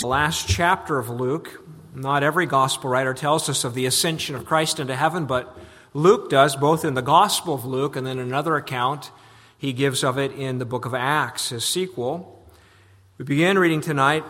The 0.00 0.08
last 0.08 0.48
chapter 0.48 0.98
of 0.98 1.08
Luke. 1.08 1.64
Not 1.94 2.24
every 2.24 2.46
gospel 2.46 2.90
writer 2.90 3.14
tells 3.14 3.48
us 3.48 3.62
of 3.62 3.74
the 3.74 3.86
ascension 3.86 4.34
of 4.34 4.44
Christ 4.44 4.80
into 4.80 4.96
heaven, 4.96 5.24
but 5.24 5.56
Luke 5.92 6.28
does, 6.28 6.56
both 6.56 6.84
in 6.84 6.94
the 6.94 7.00
Gospel 7.00 7.54
of 7.54 7.64
Luke 7.64 7.94
and 7.94 8.04
then 8.04 8.18
another 8.18 8.56
account 8.56 9.12
he 9.56 9.72
gives 9.72 10.02
of 10.02 10.18
it 10.18 10.32
in 10.32 10.58
the 10.58 10.64
book 10.64 10.84
of 10.84 10.94
Acts, 10.94 11.50
his 11.50 11.64
sequel. 11.64 12.44
We 13.18 13.24
begin 13.24 13.56
reading 13.56 13.80
tonight 13.80 14.24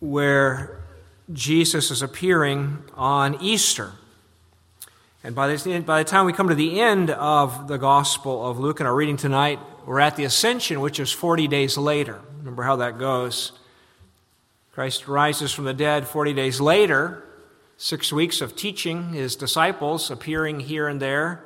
where 0.00 0.82
Jesus 1.30 1.90
is 1.90 2.00
appearing 2.00 2.82
on 2.94 3.36
Easter. 3.42 3.92
And 5.22 5.34
by 5.34 5.54
the, 5.54 5.80
by 5.80 6.02
the 6.02 6.08
time 6.08 6.24
we 6.24 6.32
come 6.32 6.48
to 6.48 6.54
the 6.54 6.80
end 6.80 7.10
of 7.10 7.68
the 7.68 7.76
Gospel 7.76 8.48
of 8.48 8.58
Luke 8.58 8.80
in 8.80 8.86
our 8.86 8.94
reading 8.94 9.18
tonight, 9.18 9.58
we're 9.84 10.00
at 10.00 10.16
the 10.16 10.24
ascension, 10.24 10.80
which 10.80 10.98
is 10.98 11.12
40 11.12 11.48
days 11.48 11.76
later. 11.76 12.22
Remember 12.38 12.62
how 12.62 12.76
that 12.76 12.98
goes. 12.98 13.52
Christ 14.78 15.08
rises 15.08 15.52
from 15.52 15.64
the 15.64 15.74
dead 15.74 16.06
40 16.06 16.34
days 16.34 16.60
later, 16.60 17.24
six 17.78 18.12
weeks 18.12 18.40
of 18.40 18.54
teaching 18.54 19.12
his 19.12 19.34
disciples, 19.34 20.08
appearing 20.08 20.60
here 20.60 20.86
and 20.86 21.02
there. 21.02 21.44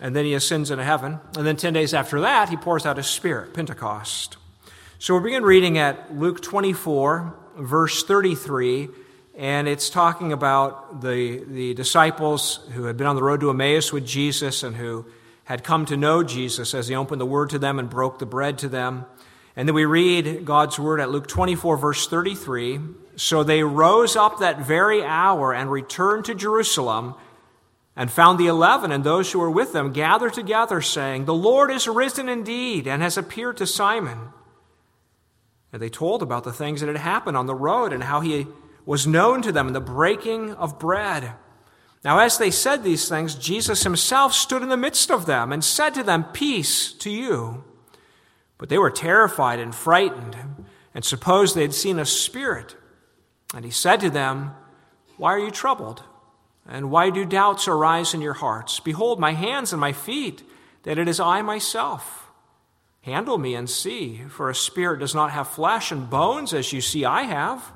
And 0.00 0.16
then 0.16 0.24
he 0.24 0.34
ascends 0.34 0.72
into 0.72 0.82
heaven. 0.82 1.20
And 1.36 1.46
then 1.46 1.56
10 1.56 1.74
days 1.74 1.94
after 1.94 2.22
that, 2.22 2.48
he 2.48 2.56
pours 2.56 2.86
out 2.86 2.96
his 2.96 3.06
Spirit, 3.06 3.54
Pentecost. 3.54 4.36
So 4.98 5.14
we'll 5.14 5.22
begin 5.22 5.44
reading 5.44 5.78
at 5.78 6.12
Luke 6.12 6.42
24, 6.42 7.36
verse 7.58 8.02
33, 8.02 8.88
and 9.38 9.68
it's 9.68 9.88
talking 9.88 10.32
about 10.32 11.02
the, 11.02 11.44
the 11.46 11.74
disciples 11.74 12.68
who 12.72 12.86
had 12.86 12.96
been 12.96 13.06
on 13.06 13.14
the 13.14 13.22
road 13.22 13.38
to 13.42 13.50
Emmaus 13.50 13.92
with 13.92 14.04
Jesus 14.04 14.64
and 14.64 14.74
who 14.74 15.06
had 15.44 15.62
come 15.62 15.86
to 15.86 15.96
know 15.96 16.24
Jesus 16.24 16.74
as 16.74 16.88
he 16.88 16.96
opened 16.96 17.20
the 17.20 17.26
word 17.26 17.50
to 17.50 17.60
them 17.60 17.78
and 17.78 17.88
broke 17.88 18.18
the 18.18 18.26
bread 18.26 18.58
to 18.58 18.68
them. 18.68 19.06
And 19.56 19.66
then 19.66 19.74
we 19.74 19.86
read 19.86 20.44
God's 20.44 20.78
word 20.78 21.00
at 21.00 21.10
Luke 21.10 21.26
24, 21.26 21.78
verse 21.78 22.06
33. 22.06 22.78
So 23.16 23.42
they 23.42 23.62
rose 23.62 24.14
up 24.14 24.38
that 24.38 24.60
very 24.60 25.02
hour 25.02 25.54
and 25.54 25.72
returned 25.72 26.26
to 26.26 26.34
Jerusalem 26.34 27.14
and 27.96 28.10
found 28.10 28.38
the 28.38 28.46
eleven 28.46 28.92
and 28.92 29.02
those 29.02 29.32
who 29.32 29.38
were 29.38 29.50
with 29.50 29.72
them 29.72 29.94
gathered 29.94 30.34
together, 30.34 30.82
saying, 30.82 31.24
The 31.24 31.34
Lord 31.34 31.70
is 31.70 31.88
risen 31.88 32.28
indeed 32.28 32.86
and 32.86 33.02
has 33.02 33.16
appeared 33.16 33.56
to 33.56 33.66
Simon. 33.66 34.28
And 35.72 35.80
they 35.80 35.88
told 35.88 36.22
about 36.22 36.44
the 36.44 36.52
things 36.52 36.80
that 36.80 36.88
had 36.88 36.98
happened 36.98 37.38
on 37.38 37.46
the 37.46 37.54
road 37.54 37.94
and 37.94 38.04
how 38.04 38.20
he 38.20 38.46
was 38.84 39.06
known 39.06 39.40
to 39.42 39.52
them 39.52 39.66
in 39.66 39.72
the 39.72 39.80
breaking 39.80 40.52
of 40.52 40.78
bread. 40.78 41.32
Now, 42.04 42.18
as 42.18 42.36
they 42.36 42.50
said 42.50 42.84
these 42.84 43.08
things, 43.08 43.34
Jesus 43.34 43.82
himself 43.82 44.34
stood 44.34 44.62
in 44.62 44.68
the 44.68 44.76
midst 44.76 45.10
of 45.10 45.24
them 45.24 45.50
and 45.50 45.64
said 45.64 45.94
to 45.94 46.02
them, 46.02 46.24
Peace 46.24 46.92
to 46.92 47.10
you. 47.10 47.64
But 48.58 48.68
they 48.68 48.78
were 48.78 48.90
terrified 48.90 49.58
and 49.58 49.74
frightened 49.74 50.36
and 50.94 51.04
supposed 51.04 51.54
they 51.54 51.62
had 51.62 51.74
seen 51.74 51.98
a 51.98 52.06
spirit. 52.06 52.76
And 53.54 53.64
he 53.64 53.70
said 53.70 54.00
to 54.00 54.10
them, 54.10 54.52
Why 55.16 55.32
are 55.32 55.38
you 55.38 55.50
troubled? 55.50 56.02
And 56.68 56.90
why 56.90 57.10
do 57.10 57.24
doubts 57.24 57.68
arise 57.68 58.14
in 58.14 58.20
your 58.20 58.34
hearts? 58.34 58.80
Behold, 58.80 59.20
my 59.20 59.32
hands 59.32 59.72
and 59.72 59.80
my 59.80 59.92
feet, 59.92 60.42
that 60.82 60.98
it 60.98 61.06
is 61.06 61.20
I 61.20 61.42
myself. 61.42 62.28
Handle 63.02 63.38
me 63.38 63.54
and 63.54 63.70
see, 63.70 64.22
for 64.28 64.50
a 64.50 64.54
spirit 64.54 64.98
does 64.98 65.14
not 65.14 65.30
have 65.30 65.48
flesh 65.48 65.92
and 65.92 66.10
bones 66.10 66.52
as 66.52 66.72
you 66.72 66.80
see 66.80 67.04
I 67.04 67.22
have. 67.22 67.72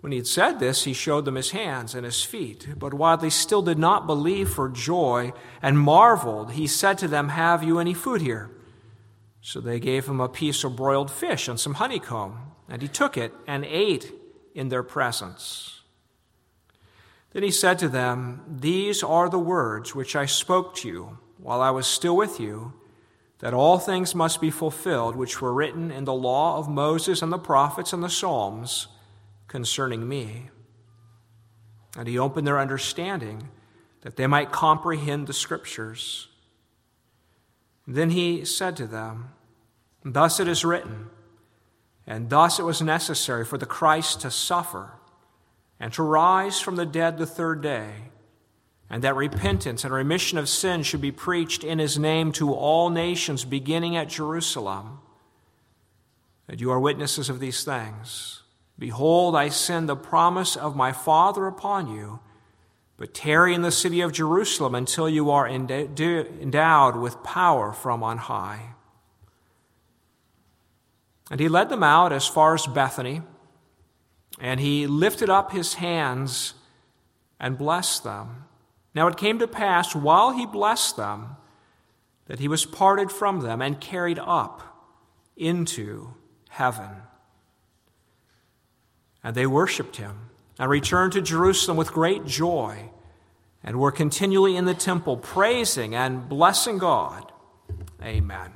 When 0.00 0.12
he 0.12 0.18
had 0.18 0.26
said 0.26 0.58
this, 0.58 0.84
he 0.84 0.92
showed 0.92 1.24
them 1.24 1.36
his 1.36 1.50
hands 1.50 1.94
and 1.94 2.04
his 2.04 2.22
feet. 2.22 2.68
But 2.76 2.94
while 2.94 3.16
they 3.16 3.30
still 3.30 3.62
did 3.62 3.78
not 3.78 4.06
believe 4.06 4.48
for 4.48 4.68
joy 4.68 5.32
and 5.62 5.78
marveled, 5.78 6.52
he 6.52 6.66
said 6.66 6.98
to 6.98 7.08
them, 7.08 7.28
Have 7.28 7.62
you 7.62 7.78
any 7.78 7.94
food 7.94 8.22
here? 8.22 8.50
So 9.46 9.60
they 9.60 9.78
gave 9.78 10.08
him 10.08 10.20
a 10.20 10.28
piece 10.28 10.64
of 10.64 10.74
broiled 10.74 11.08
fish 11.08 11.46
and 11.46 11.58
some 11.58 11.74
honeycomb, 11.74 12.50
and 12.68 12.82
he 12.82 12.88
took 12.88 13.16
it 13.16 13.32
and 13.46 13.64
ate 13.64 14.12
in 14.56 14.70
their 14.70 14.82
presence. 14.82 15.82
Then 17.30 17.44
he 17.44 17.52
said 17.52 17.78
to 17.78 17.88
them, 17.88 18.42
These 18.48 19.04
are 19.04 19.30
the 19.30 19.38
words 19.38 19.94
which 19.94 20.16
I 20.16 20.26
spoke 20.26 20.74
to 20.78 20.88
you 20.88 21.18
while 21.38 21.62
I 21.62 21.70
was 21.70 21.86
still 21.86 22.16
with 22.16 22.40
you, 22.40 22.72
that 23.38 23.54
all 23.54 23.78
things 23.78 24.16
must 24.16 24.40
be 24.40 24.50
fulfilled 24.50 25.14
which 25.14 25.40
were 25.40 25.54
written 25.54 25.92
in 25.92 26.06
the 26.06 26.12
law 26.12 26.58
of 26.58 26.68
Moses 26.68 27.22
and 27.22 27.32
the 27.32 27.38
prophets 27.38 27.92
and 27.92 28.02
the 28.02 28.10
Psalms 28.10 28.88
concerning 29.46 30.08
me. 30.08 30.50
And 31.96 32.08
he 32.08 32.18
opened 32.18 32.48
their 32.48 32.58
understanding 32.58 33.48
that 34.00 34.16
they 34.16 34.26
might 34.26 34.50
comprehend 34.50 35.28
the 35.28 35.32
scriptures. 35.32 36.26
Then 37.86 38.10
he 38.10 38.44
said 38.44 38.76
to 38.78 38.88
them, 38.88 39.30
Thus 40.08 40.38
it 40.38 40.46
is 40.46 40.64
written, 40.64 41.10
and 42.06 42.30
thus 42.30 42.60
it 42.60 42.62
was 42.62 42.80
necessary 42.80 43.44
for 43.44 43.58
the 43.58 43.66
Christ 43.66 44.20
to 44.20 44.30
suffer 44.30 44.92
and 45.80 45.92
to 45.94 46.04
rise 46.04 46.60
from 46.60 46.76
the 46.76 46.86
dead 46.86 47.18
the 47.18 47.26
third 47.26 47.60
day, 47.60 48.12
and 48.88 49.02
that 49.02 49.16
repentance 49.16 49.82
and 49.82 49.92
remission 49.92 50.38
of 50.38 50.48
sins 50.48 50.86
should 50.86 51.00
be 51.00 51.10
preached 51.10 51.64
in 51.64 51.80
his 51.80 51.98
name 51.98 52.30
to 52.32 52.54
all 52.54 52.88
nations, 52.88 53.44
beginning 53.44 53.96
at 53.96 54.08
Jerusalem. 54.08 55.00
And 56.48 56.60
you 56.60 56.70
are 56.70 56.78
witnesses 56.78 57.28
of 57.28 57.40
these 57.40 57.64
things. 57.64 58.44
Behold, 58.78 59.34
I 59.34 59.48
send 59.48 59.88
the 59.88 59.96
promise 59.96 60.54
of 60.54 60.76
my 60.76 60.92
Father 60.92 61.48
upon 61.48 61.92
you, 61.92 62.20
but 62.96 63.12
tarry 63.12 63.54
in 63.54 63.62
the 63.62 63.72
city 63.72 64.02
of 64.02 64.12
Jerusalem 64.12 64.76
until 64.76 65.08
you 65.08 65.32
are 65.32 65.48
endowed 65.48 66.96
with 66.96 67.24
power 67.24 67.72
from 67.72 68.04
on 68.04 68.18
high. 68.18 68.74
And 71.30 71.40
he 71.40 71.48
led 71.48 71.68
them 71.68 71.82
out 71.82 72.12
as 72.12 72.26
far 72.26 72.54
as 72.54 72.66
Bethany, 72.66 73.22
and 74.38 74.60
he 74.60 74.86
lifted 74.86 75.28
up 75.28 75.50
his 75.50 75.74
hands 75.74 76.54
and 77.40 77.58
blessed 77.58 78.04
them. 78.04 78.44
Now 78.94 79.08
it 79.08 79.16
came 79.16 79.38
to 79.40 79.48
pass, 79.48 79.94
while 79.94 80.32
he 80.32 80.46
blessed 80.46 80.96
them, 80.96 81.36
that 82.26 82.38
he 82.38 82.48
was 82.48 82.64
parted 82.64 83.10
from 83.10 83.40
them 83.40 83.60
and 83.60 83.80
carried 83.80 84.18
up 84.18 84.62
into 85.36 86.14
heaven. 86.48 86.90
And 89.22 89.34
they 89.34 89.46
worshiped 89.46 89.96
him 89.96 90.30
and 90.58 90.70
returned 90.70 91.12
to 91.12 91.20
Jerusalem 91.20 91.76
with 91.76 91.92
great 91.92 92.24
joy 92.24 92.90
and 93.62 93.78
were 93.78 93.92
continually 93.92 94.56
in 94.56 94.64
the 94.64 94.74
temple 94.74 95.16
praising 95.16 95.94
and 95.94 96.28
blessing 96.28 96.78
God. 96.78 97.32
Amen. 98.02 98.52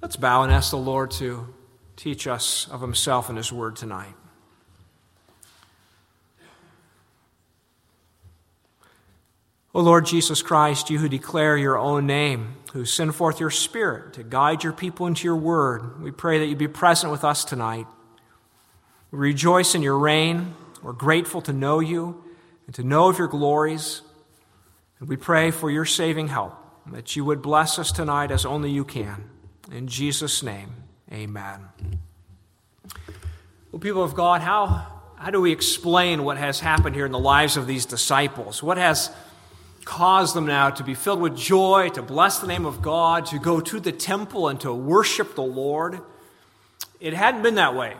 Let's 0.00 0.16
bow 0.16 0.44
and 0.44 0.52
ask 0.52 0.70
the 0.70 0.76
Lord 0.76 1.10
to 1.12 1.52
teach 1.96 2.26
us 2.26 2.68
of 2.70 2.80
himself 2.80 3.28
and 3.28 3.36
his 3.36 3.52
word 3.52 3.76
tonight. 3.76 4.14
O 9.74 9.80
Lord 9.80 10.06
Jesus 10.06 10.40
Christ, 10.40 10.88
you 10.88 10.98
who 10.98 11.08
declare 11.08 11.54
your 11.56 11.76
own 11.76 12.06
name, 12.06 12.56
who 12.72 12.86
send 12.86 13.14
forth 13.14 13.40
your 13.40 13.50
Spirit 13.50 14.14
to 14.14 14.22
guide 14.22 14.64
your 14.64 14.72
people 14.72 15.06
into 15.06 15.24
your 15.24 15.36
word, 15.36 16.02
we 16.02 16.10
pray 16.10 16.38
that 16.38 16.46
you 16.46 16.56
be 16.56 16.66
present 16.66 17.12
with 17.12 17.24
us 17.24 17.44
tonight. 17.44 17.86
We 19.10 19.18
rejoice 19.18 19.74
in 19.74 19.82
your 19.82 19.98
reign. 19.98 20.54
We're 20.82 20.92
grateful 20.92 21.42
to 21.42 21.52
know 21.52 21.80
you 21.80 22.24
and 22.66 22.74
to 22.76 22.84
know 22.84 23.10
of 23.10 23.18
your 23.18 23.28
glories. 23.28 24.00
And 24.98 25.10
we 25.10 25.16
pray 25.16 25.50
for 25.50 25.70
your 25.70 25.84
saving 25.84 26.28
help, 26.28 26.54
that 26.90 27.14
you 27.14 27.26
would 27.26 27.42
bless 27.42 27.78
us 27.78 27.92
tonight 27.92 28.30
as 28.30 28.46
only 28.46 28.70
you 28.70 28.84
can. 28.84 29.28
In 29.70 29.88
Jesus' 29.88 30.42
name. 30.42 30.85
Amen. 31.12 31.68
Well, 33.70 33.78
people 33.78 34.02
of 34.02 34.14
God, 34.14 34.40
how, 34.40 34.86
how 35.16 35.30
do 35.30 35.40
we 35.40 35.52
explain 35.52 36.24
what 36.24 36.36
has 36.36 36.58
happened 36.58 36.96
here 36.96 37.06
in 37.06 37.12
the 37.12 37.18
lives 37.18 37.56
of 37.56 37.68
these 37.68 37.86
disciples? 37.86 38.60
What 38.62 38.76
has 38.76 39.10
caused 39.84 40.34
them 40.34 40.46
now 40.46 40.70
to 40.70 40.82
be 40.82 40.94
filled 40.94 41.20
with 41.20 41.36
joy, 41.36 41.90
to 41.90 42.02
bless 42.02 42.40
the 42.40 42.48
name 42.48 42.66
of 42.66 42.82
God, 42.82 43.26
to 43.26 43.38
go 43.38 43.60
to 43.60 43.78
the 43.78 43.92
temple 43.92 44.48
and 44.48 44.60
to 44.62 44.74
worship 44.74 45.36
the 45.36 45.42
Lord? 45.42 46.00
It 46.98 47.12
hadn't 47.12 47.42
been 47.42 47.54
that 47.54 47.76
way. 47.76 47.94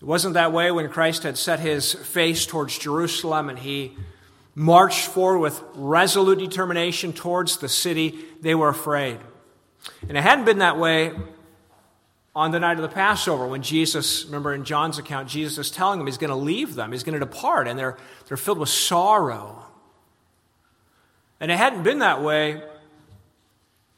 It 0.00 0.04
wasn't 0.04 0.34
that 0.34 0.52
way 0.52 0.72
when 0.72 0.88
Christ 0.88 1.22
had 1.22 1.38
set 1.38 1.60
his 1.60 1.94
face 1.94 2.44
towards 2.44 2.76
Jerusalem 2.76 3.48
and 3.48 3.58
he 3.58 3.96
marched 4.56 5.06
forward 5.06 5.38
with 5.38 5.62
resolute 5.74 6.40
determination 6.40 7.12
towards 7.12 7.58
the 7.58 7.68
city. 7.68 8.18
They 8.40 8.56
were 8.56 8.68
afraid. 8.68 9.18
And 10.08 10.18
it 10.18 10.22
hadn't 10.22 10.44
been 10.44 10.58
that 10.58 10.76
way 10.76 11.12
on 12.38 12.52
the 12.52 12.60
night 12.60 12.76
of 12.76 12.82
the 12.82 12.88
Passover 12.88 13.48
when 13.48 13.62
Jesus, 13.62 14.24
remember 14.26 14.54
in 14.54 14.62
John's 14.62 14.96
account, 14.96 15.28
Jesus 15.28 15.58
is 15.58 15.72
telling 15.72 15.98
them 15.98 16.06
he's 16.06 16.18
going 16.18 16.30
to 16.30 16.36
leave 16.36 16.76
them, 16.76 16.92
he's 16.92 17.02
going 17.02 17.18
to 17.18 17.18
depart, 17.18 17.66
and 17.66 17.76
they're, 17.76 17.96
they're 18.28 18.36
filled 18.36 18.58
with 18.58 18.68
sorrow. 18.68 19.66
And 21.40 21.50
it 21.50 21.56
hadn't 21.56 21.82
been 21.82 21.98
that 21.98 22.22
way 22.22 22.62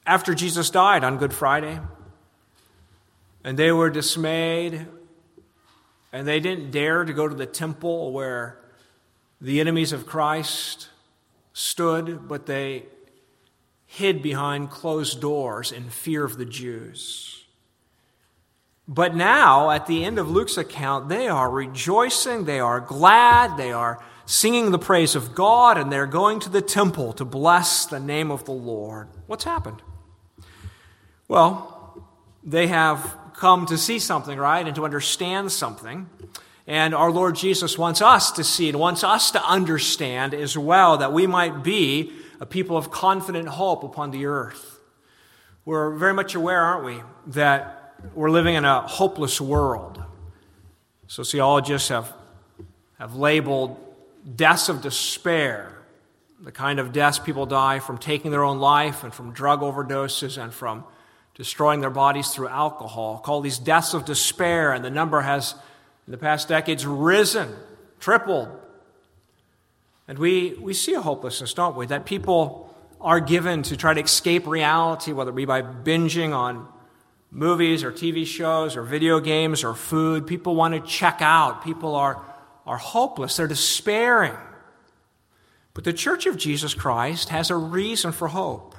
after 0.06 0.34
Jesus 0.34 0.70
died 0.70 1.04
on 1.04 1.18
Good 1.18 1.34
Friday. 1.34 1.80
And 3.44 3.58
they 3.58 3.72
were 3.72 3.90
dismayed, 3.90 4.86
and 6.10 6.26
they 6.26 6.40
didn't 6.40 6.70
dare 6.70 7.04
to 7.04 7.12
go 7.12 7.28
to 7.28 7.34
the 7.34 7.44
temple 7.44 8.10
where 8.10 8.58
the 9.38 9.60
enemies 9.60 9.92
of 9.92 10.06
Christ 10.06 10.88
stood, 11.52 12.26
but 12.26 12.46
they 12.46 12.86
hid 13.84 14.22
behind 14.22 14.70
closed 14.70 15.20
doors 15.20 15.72
in 15.72 15.90
fear 15.90 16.24
of 16.24 16.38
the 16.38 16.46
Jews. 16.46 17.39
But 18.92 19.14
now, 19.14 19.70
at 19.70 19.86
the 19.86 20.04
end 20.04 20.18
of 20.18 20.28
Luke's 20.28 20.56
account, 20.56 21.08
they 21.08 21.28
are 21.28 21.48
rejoicing, 21.48 22.44
they 22.44 22.58
are 22.58 22.80
glad, 22.80 23.56
they 23.56 23.70
are 23.70 24.02
singing 24.26 24.72
the 24.72 24.80
praise 24.80 25.14
of 25.14 25.32
God, 25.32 25.78
and 25.78 25.92
they're 25.92 26.08
going 26.08 26.40
to 26.40 26.48
the 26.48 26.60
temple 26.60 27.12
to 27.12 27.24
bless 27.24 27.86
the 27.86 28.00
name 28.00 28.32
of 28.32 28.46
the 28.46 28.52
Lord. 28.52 29.06
What's 29.28 29.44
happened? 29.44 29.80
Well, 31.28 32.04
they 32.42 32.66
have 32.66 33.16
come 33.34 33.64
to 33.66 33.78
see 33.78 34.00
something, 34.00 34.36
right, 34.36 34.66
and 34.66 34.74
to 34.74 34.84
understand 34.84 35.52
something. 35.52 36.10
And 36.66 36.92
our 36.92 37.12
Lord 37.12 37.36
Jesus 37.36 37.78
wants 37.78 38.02
us 38.02 38.32
to 38.32 38.42
see 38.42 38.70
and 38.70 38.78
wants 38.80 39.04
us 39.04 39.30
to 39.30 39.44
understand 39.44 40.34
as 40.34 40.58
well 40.58 40.98
that 40.98 41.12
we 41.12 41.28
might 41.28 41.62
be 41.62 42.10
a 42.40 42.46
people 42.46 42.76
of 42.76 42.90
confident 42.90 43.46
hope 43.46 43.84
upon 43.84 44.10
the 44.10 44.26
earth. 44.26 44.80
We're 45.64 45.90
very 45.94 46.12
much 46.12 46.34
aware, 46.34 46.60
aren't 46.60 46.84
we, 46.84 47.02
that 47.28 47.79
we're 48.14 48.30
living 48.30 48.54
in 48.54 48.64
a 48.64 48.82
hopeless 48.82 49.40
world. 49.40 50.02
Sociologists 51.06 51.88
have, 51.88 52.12
have 52.98 53.14
labeled 53.14 53.78
deaths 54.36 54.68
of 54.68 54.82
despair, 54.82 55.72
the 56.40 56.52
kind 56.52 56.78
of 56.78 56.92
deaths 56.92 57.18
people 57.18 57.46
die 57.46 57.78
from 57.78 57.98
taking 57.98 58.30
their 58.30 58.44
own 58.44 58.58
life 58.58 59.04
and 59.04 59.12
from 59.12 59.32
drug 59.32 59.60
overdoses 59.60 60.42
and 60.42 60.52
from 60.52 60.84
destroying 61.34 61.80
their 61.80 61.90
bodies 61.90 62.28
through 62.28 62.48
alcohol, 62.48 63.18
call 63.18 63.40
these 63.40 63.58
deaths 63.58 63.94
of 63.94 64.04
despair, 64.04 64.72
and 64.72 64.84
the 64.84 64.90
number 64.90 65.22
has, 65.22 65.54
in 66.06 66.10
the 66.10 66.18
past 66.18 66.48
decades, 66.48 66.84
risen, 66.84 67.54
tripled. 67.98 68.48
And 70.06 70.18
we, 70.18 70.54
we 70.60 70.74
see 70.74 70.94
a 70.94 71.00
hopelessness, 71.00 71.54
don't 71.54 71.76
we? 71.76 71.86
That 71.86 72.04
people 72.04 72.74
are 73.00 73.20
given 73.20 73.62
to 73.62 73.76
try 73.76 73.94
to 73.94 74.02
escape 74.02 74.46
reality, 74.46 75.12
whether 75.12 75.30
it 75.30 75.36
be 75.36 75.44
by 75.44 75.62
binging 75.62 76.34
on 76.34 76.68
movies 77.30 77.84
or 77.84 77.92
TV 77.92 78.26
shows 78.26 78.76
or 78.76 78.82
video 78.82 79.20
games 79.20 79.64
or 79.64 79.74
food. 79.74 80.26
People 80.26 80.54
want 80.54 80.74
to 80.74 80.80
check 80.80 81.18
out. 81.20 81.64
People 81.64 81.94
are 81.94 82.24
are 82.70 82.76
hopeless, 82.76 83.36
they're 83.36 83.48
despairing. 83.48 84.36
But 85.74 85.84
the 85.84 85.92
Church 85.92 86.26
of 86.26 86.36
Jesus 86.36 86.72
Christ 86.72 87.28
has 87.30 87.50
a 87.50 87.56
reason 87.56 88.12
for 88.12 88.28
hope. 88.28 88.76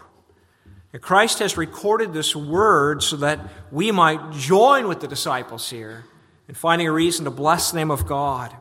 And 0.94 1.02
Christ 1.02 1.40
has 1.40 1.58
recorded 1.58 2.14
this 2.14 2.36
word 2.36 3.04
so 3.04 3.18
that 3.18 3.40
we 3.72 3.92
might 3.92 4.32
join 4.32 4.88
with 4.88 5.02
the 5.02 5.08
disciples 5.08 5.70
here 5.70 6.06
in 6.48 6.56
finding 6.56 6.88
a 6.88 6.92
reason 6.92 7.26
to 7.26 7.32
bless 7.32 7.72
the 7.72 7.78
name 7.78 7.92
of 7.92 8.06
God. 8.06 8.56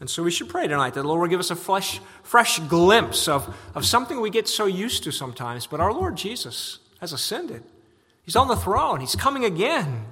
And 0.00 0.10
so 0.10 0.22
we 0.22 0.30
should 0.30 0.48
pray 0.48 0.66
tonight 0.68 0.94
that 0.94 1.02
the 1.02 1.08
Lord 1.08 1.22
will 1.22 1.28
give 1.28 1.40
us 1.40 1.50
a 1.50 1.56
fresh, 1.56 2.00
fresh 2.22 2.58
glimpse 2.60 3.28
of, 3.28 3.56
of 3.74 3.84
something 3.86 4.20
we 4.20 4.30
get 4.30 4.46
so 4.46 4.66
used 4.66 5.04
to 5.04 5.12
sometimes. 5.12 5.66
But 5.66 5.80
our 5.80 5.92
Lord 5.92 6.16
Jesus 6.16 6.80
has 7.00 7.12
ascended, 7.12 7.62
He's 8.26 8.36
on 8.36 8.48
the 8.48 8.56
throne, 8.56 9.00
He's 9.00 9.16
coming 9.16 9.44
again. 9.44 10.04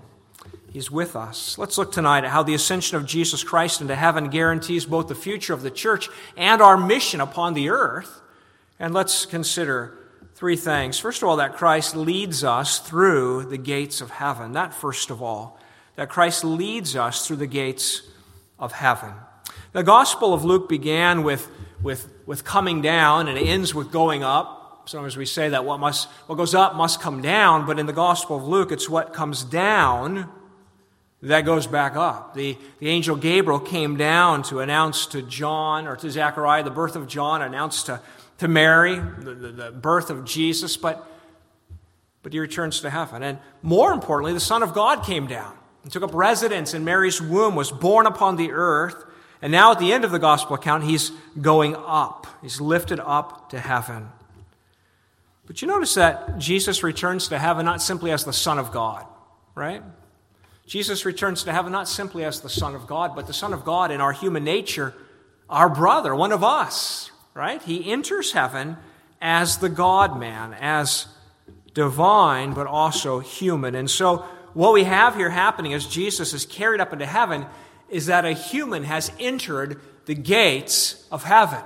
He's 0.72 0.90
with 0.90 1.14
us. 1.14 1.56
Let's 1.56 1.78
look 1.78 1.92
tonight 1.92 2.24
at 2.24 2.30
how 2.30 2.42
the 2.42 2.54
ascension 2.54 2.96
of 2.96 3.06
Jesus 3.06 3.44
Christ 3.44 3.80
into 3.80 3.94
heaven 3.94 4.28
guarantees 4.28 4.86
both 4.86 5.06
the 5.06 5.14
future 5.14 5.52
of 5.52 5.62
the 5.62 5.70
church 5.70 6.08
and 6.36 6.60
our 6.60 6.76
mission 6.76 7.20
upon 7.20 7.54
the 7.54 7.68
earth. 7.68 8.20
And 8.80 8.92
let's 8.92 9.24
consider 9.24 9.96
three 10.34 10.56
things. 10.56 10.98
First 10.98 11.22
of 11.22 11.28
all, 11.28 11.36
that 11.36 11.54
Christ 11.54 11.94
leads 11.94 12.42
us 12.42 12.80
through 12.80 13.44
the 13.44 13.56
gates 13.56 14.00
of 14.00 14.10
heaven. 14.10 14.52
That, 14.54 14.74
first 14.74 15.10
of 15.10 15.22
all, 15.22 15.60
that 15.94 16.08
Christ 16.08 16.42
leads 16.42 16.96
us 16.96 17.24
through 17.24 17.36
the 17.36 17.46
gates 17.46 18.02
of 18.58 18.72
heaven. 18.72 19.12
The 19.72 19.84
Gospel 19.84 20.34
of 20.34 20.44
Luke 20.44 20.68
began 20.68 21.22
with, 21.22 21.48
with, 21.82 22.08
with 22.26 22.42
coming 22.42 22.82
down 22.82 23.28
and 23.28 23.38
it 23.38 23.46
ends 23.46 23.76
with 23.76 23.92
going 23.92 24.24
up. 24.24 24.63
Sometimes 24.86 25.16
we 25.16 25.26
say 25.26 25.48
that 25.48 25.64
what, 25.64 25.80
must, 25.80 26.08
what 26.26 26.36
goes 26.36 26.54
up 26.54 26.74
must 26.74 27.00
come 27.00 27.22
down, 27.22 27.66
but 27.66 27.78
in 27.78 27.86
the 27.86 27.92
Gospel 27.92 28.36
of 28.36 28.44
Luke, 28.44 28.70
it's 28.70 28.88
what 28.88 29.12
comes 29.12 29.42
down 29.42 30.28
that 31.24 31.46
goes 31.46 31.66
back 31.66 31.96
up. 31.96 32.34
The, 32.34 32.58
the 32.80 32.88
angel 32.88 33.16
Gabriel 33.16 33.58
came 33.58 33.96
down 33.96 34.42
to 34.44 34.60
announce 34.60 35.06
to 35.06 35.22
John 35.22 35.86
or 35.86 35.96
to 35.96 36.10
Zechariah 36.10 36.62
the 36.62 36.70
birth 36.70 36.96
of 36.96 37.08
John, 37.08 37.40
announced 37.40 37.86
to, 37.86 38.00
to 38.38 38.48
Mary 38.48 38.96
the, 38.96 39.34
the, 39.34 39.48
the 39.48 39.70
birth 39.72 40.10
of 40.10 40.26
Jesus, 40.26 40.76
but, 40.76 41.06
but 42.22 42.34
he 42.34 42.38
returns 42.38 42.80
to 42.80 42.90
heaven. 42.90 43.22
And 43.22 43.38
more 43.62 43.92
importantly, 43.92 44.34
the 44.34 44.40
Son 44.40 44.62
of 44.62 44.74
God 44.74 45.04
came 45.04 45.26
down 45.26 45.56
and 45.82 45.90
took 45.90 46.02
up 46.02 46.12
residence 46.12 46.74
in 46.74 46.84
Mary's 46.84 47.22
womb, 47.22 47.54
was 47.54 47.72
born 47.72 48.06
upon 48.06 48.36
the 48.36 48.52
earth, 48.52 49.04
and 49.40 49.50
now 49.50 49.72
at 49.72 49.78
the 49.78 49.94
end 49.94 50.04
of 50.04 50.10
the 50.10 50.18
gospel 50.18 50.56
account, 50.56 50.84
he's 50.84 51.10
going 51.40 51.74
up. 51.74 52.26
He's 52.42 52.60
lifted 52.60 53.00
up 53.00 53.48
to 53.50 53.60
heaven. 53.60 54.08
But 55.46 55.60
you 55.60 55.68
notice 55.68 55.94
that 55.94 56.38
Jesus 56.38 56.82
returns 56.82 57.28
to 57.28 57.38
heaven 57.38 57.64
not 57.64 57.82
simply 57.82 58.10
as 58.10 58.24
the 58.24 58.32
Son 58.32 58.58
of 58.58 58.72
God, 58.72 59.06
right? 59.54 59.82
Jesus 60.66 61.04
returns 61.04 61.44
to 61.44 61.52
heaven 61.52 61.72
not 61.72 61.88
simply 61.88 62.24
as 62.24 62.40
the 62.40 62.48
Son 62.48 62.74
of 62.74 62.86
God, 62.86 63.14
but 63.14 63.26
the 63.26 63.34
Son 63.34 63.52
of 63.52 63.64
God 63.64 63.90
in 63.90 64.00
our 64.00 64.12
human 64.12 64.44
nature, 64.44 64.94
our 65.50 65.68
brother, 65.68 66.14
one 66.14 66.32
of 66.32 66.42
us, 66.42 67.10
right? 67.34 67.62
He 67.62 67.90
enters 67.92 68.32
heaven 68.32 68.78
as 69.20 69.58
the 69.58 69.68
God 69.68 70.18
man, 70.18 70.54
as 70.58 71.06
divine, 71.74 72.54
but 72.54 72.66
also 72.66 73.20
human. 73.20 73.74
And 73.74 73.90
so, 73.90 74.24
what 74.54 74.72
we 74.72 74.84
have 74.84 75.16
here 75.16 75.30
happening 75.30 75.74
as 75.74 75.86
Jesus 75.86 76.32
is 76.32 76.46
carried 76.46 76.80
up 76.80 76.92
into 76.92 77.06
heaven 77.06 77.44
is 77.88 78.06
that 78.06 78.24
a 78.24 78.32
human 78.32 78.84
has 78.84 79.10
entered 79.18 79.80
the 80.06 80.14
gates 80.14 81.06
of 81.10 81.24
heaven 81.24 81.60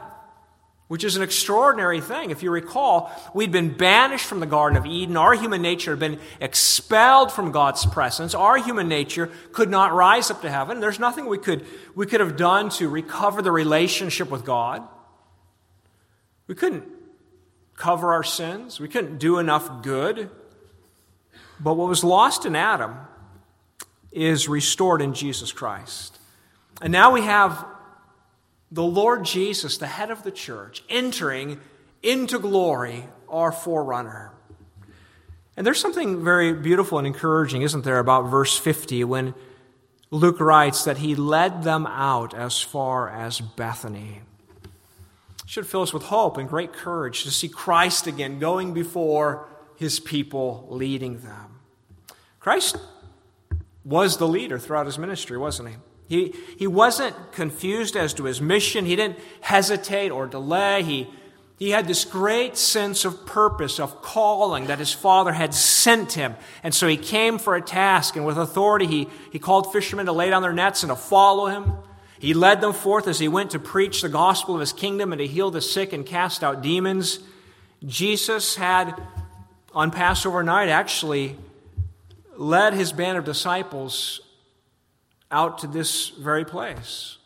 which 0.89 1.05
is 1.05 1.17
an 1.17 1.23
extraordinary 1.23 2.01
thing. 2.01 2.31
If 2.31 2.43
you 2.43 2.51
recall, 2.51 3.13
we'd 3.35 3.53
been 3.53 3.77
banished 3.77 4.25
from 4.25 4.41
the 4.41 4.47
Garden 4.47 4.79
of 4.79 4.87
Eden. 4.87 5.17
Our 5.19 5.35
human 5.35 5.61
nature 5.61 5.93
had 5.93 6.01
been 6.01 6.19
expelled 6.41 7.31
from 7.31 7.53
God's 7.53 7.85
presence. 7.87 8.35
Our 8.35 8.57
human 8.57 8.89
nature 8.89 9.31
could 9.53 9.69
not 9.69 9.93
rise 9.93 10.31
up 10.31 10.41
to 10.43 10.51
heaven. 10.51 10.81
There's 10.81 10.99
nothing 10.99 11.27
we 11.27 11.39
could, 11.39 11.67
we 11.95 12.07
could 12.07 12.21
have 12.21 12.37
done 12.37 12.71
to 12.71 12.89
recover 12.89 13.43
the 13.43 13.53
relationship 13.53 14.31
with 14.31 14.47
God. 14.47 14.83
We 16.47 16.55
couldn't 16.55 16.85
cover 17.77 18.13
our 18.13 18.25
sins, 18.25 18.81
we 18.81 18.89
couldn't 18.89 19.19
do 19.19 19.39
enough 19.39 19.83
good. 19.83 20.31
But 21.61 21.75
what 21.75 21.89
was 21.89 22.03
lost 22.03 22.47
in 22.47 22.57
Adam 22.57 22.97
is 24.11 24.49
restored 24.49 25.03
in 25.03 25.13
Jesus 25.13 25.53
Christ. 25.53 26.19
And 26.81 26.93
now 26.93 27.13
we 27.13 27.23
have 27.23 27.65
the 28.71 28.83
Lord 28.83 29.25
Jesus, 29.25 29.79
the 29.79 29.87
head 29.87 30.11
of 30.11 30.23
the 30.23 30.31
church, 30.31 30.83
entering 30.89 31.61
into 32.03 32.39
glory, 32.39 33.05
our 33.29 33.53
forerunner. 33.53 34.33
And 35.57 35.67
there's 35.67 35.81
something 35.81 36.23
very 36.23 36.53
beautiful 36.53 36.99
and 36.99 37.07
encouraging, 37.07 37.63
isn't 37.63 37.85
there, 37.85 37.99
about 37.99 38.31
verse 38.31 38.57
50 38.57 39.05
when 39.05 39.35
Luke 40.11 40.41
writes 40.41 40.85
that 40.85 40.99
he 40.99 41.15
led 41.15 41.65
them 41.65 41.87
out 41.87 42.33
as 42.33 42.61
far 42.61 43.11
as 43.11 43.41
Bethany. 43.41 44.21
It 44.63 45.51
should 45.51 45.67
fill 45.67 45.83
us 45.83 45.93
with 45.93 46.05
hope 46.05 46.37
and 46.37 46.49
great 46.49 46.73
courage 46.73 47.25
to 47.25 47.31
see 47.31 47.49
Christ 47.49 48.07
again 48.07 48.39
going 48.39 48.73
before 48.73 49.49
his 49.77 49.99
people, 49.99 50.67
leading 50.71 51.21
them. 51.21 51.61
Christ 52.41 52.77
was 53.85 54.19
the 54.19 54.29
leader 54.29 54.59
throughout 54.59 54.87
his 54.87 54.99
ministry, 54.99 55.39
wasn't 55.39 55.71
he? 55.71 55.77
He, 56.09 56.35
he 56.57 56.67
wasn't 56.67 57.33
confused 57.33 57.95
as 57.95 58.15
to 58.15 58.25
his 58.25 58.41
mission. 58.41 58.87
He 58.87 58.97
didn't 58.97 59.19
hesitate 59.43 60.11
or 60.11 60.27
delay. 60.27 60.83
He, 60.83 61.07
he 61.59 61.71
had 61.71 61.87
this 61.87 62.05
great 62.05 62.57
sense 62.57 63.05
of 63.05 63.27
purpose, 63.27 63.79
of 63.79 64.01
calling 64.01 64.69
that 64.69 64.79
his 64.79 64.93
father 64.93 65.33
had 65.33 65.53
sent 65.53 66.15
him. 66.15 66.35
And 66.63 66.75
so 66.75 66.89
he 66.89 66.97
came 66.97 67.39
for 67.39 67.57
a 67.57 67.61
task, 67.61 68.17
and 68.17 68.25
with 68.25 68.39
authority, 68.39 68.87
he, 68.87 69.09
he 69.33 69.39
called 69.39 69.71
fishermen 69.71 70.07
to 70.07 70.13
lay 70.13 70.31
down 70.31 70.41
their 70.41 70.53
nets 70.53 70.83
and 70.83 70.91
to 70.91 70.97
follow 70.97 71.47
him. 71.47 71.73
He 72.19 72.33
led 72.33 72.61
them 72.61 72.73
forth 72.73 73.07
as 73.07 73.19
he 73.19 73.29
went 73.29 73.51
to 73.51 73.59
preach 73.59 74.03
the 74.03 74.09
gospel 74.09 74.55
of 74.55 74.61
his 74.61 74.73
kingdom 74.73 75.13
and 75.13 75.19
to 75.21 75.27
heal 75.27 75.51
the 75.51 75.61
sick 75.61 75.93
and 75.93 76.07
cast 76.07 76.43
out 76.43 76.63
demons. 76.63 77.21
Jesus 77.85 78.57
had, 78.57 79.01
on 79.75 79.91
Passover 79.91 80.43
night, 80.43 80.69
actually 80.69 81.37
led 82.37 82.73
his 82.73 82.93
band 82.93 83.19
of 83.19 83.25
disciples 83.25 84.21
out 85.31 85.59
to 85.59 85.67
this 85.67 86.09
very 86.09 86.45
place. 86.45 87.19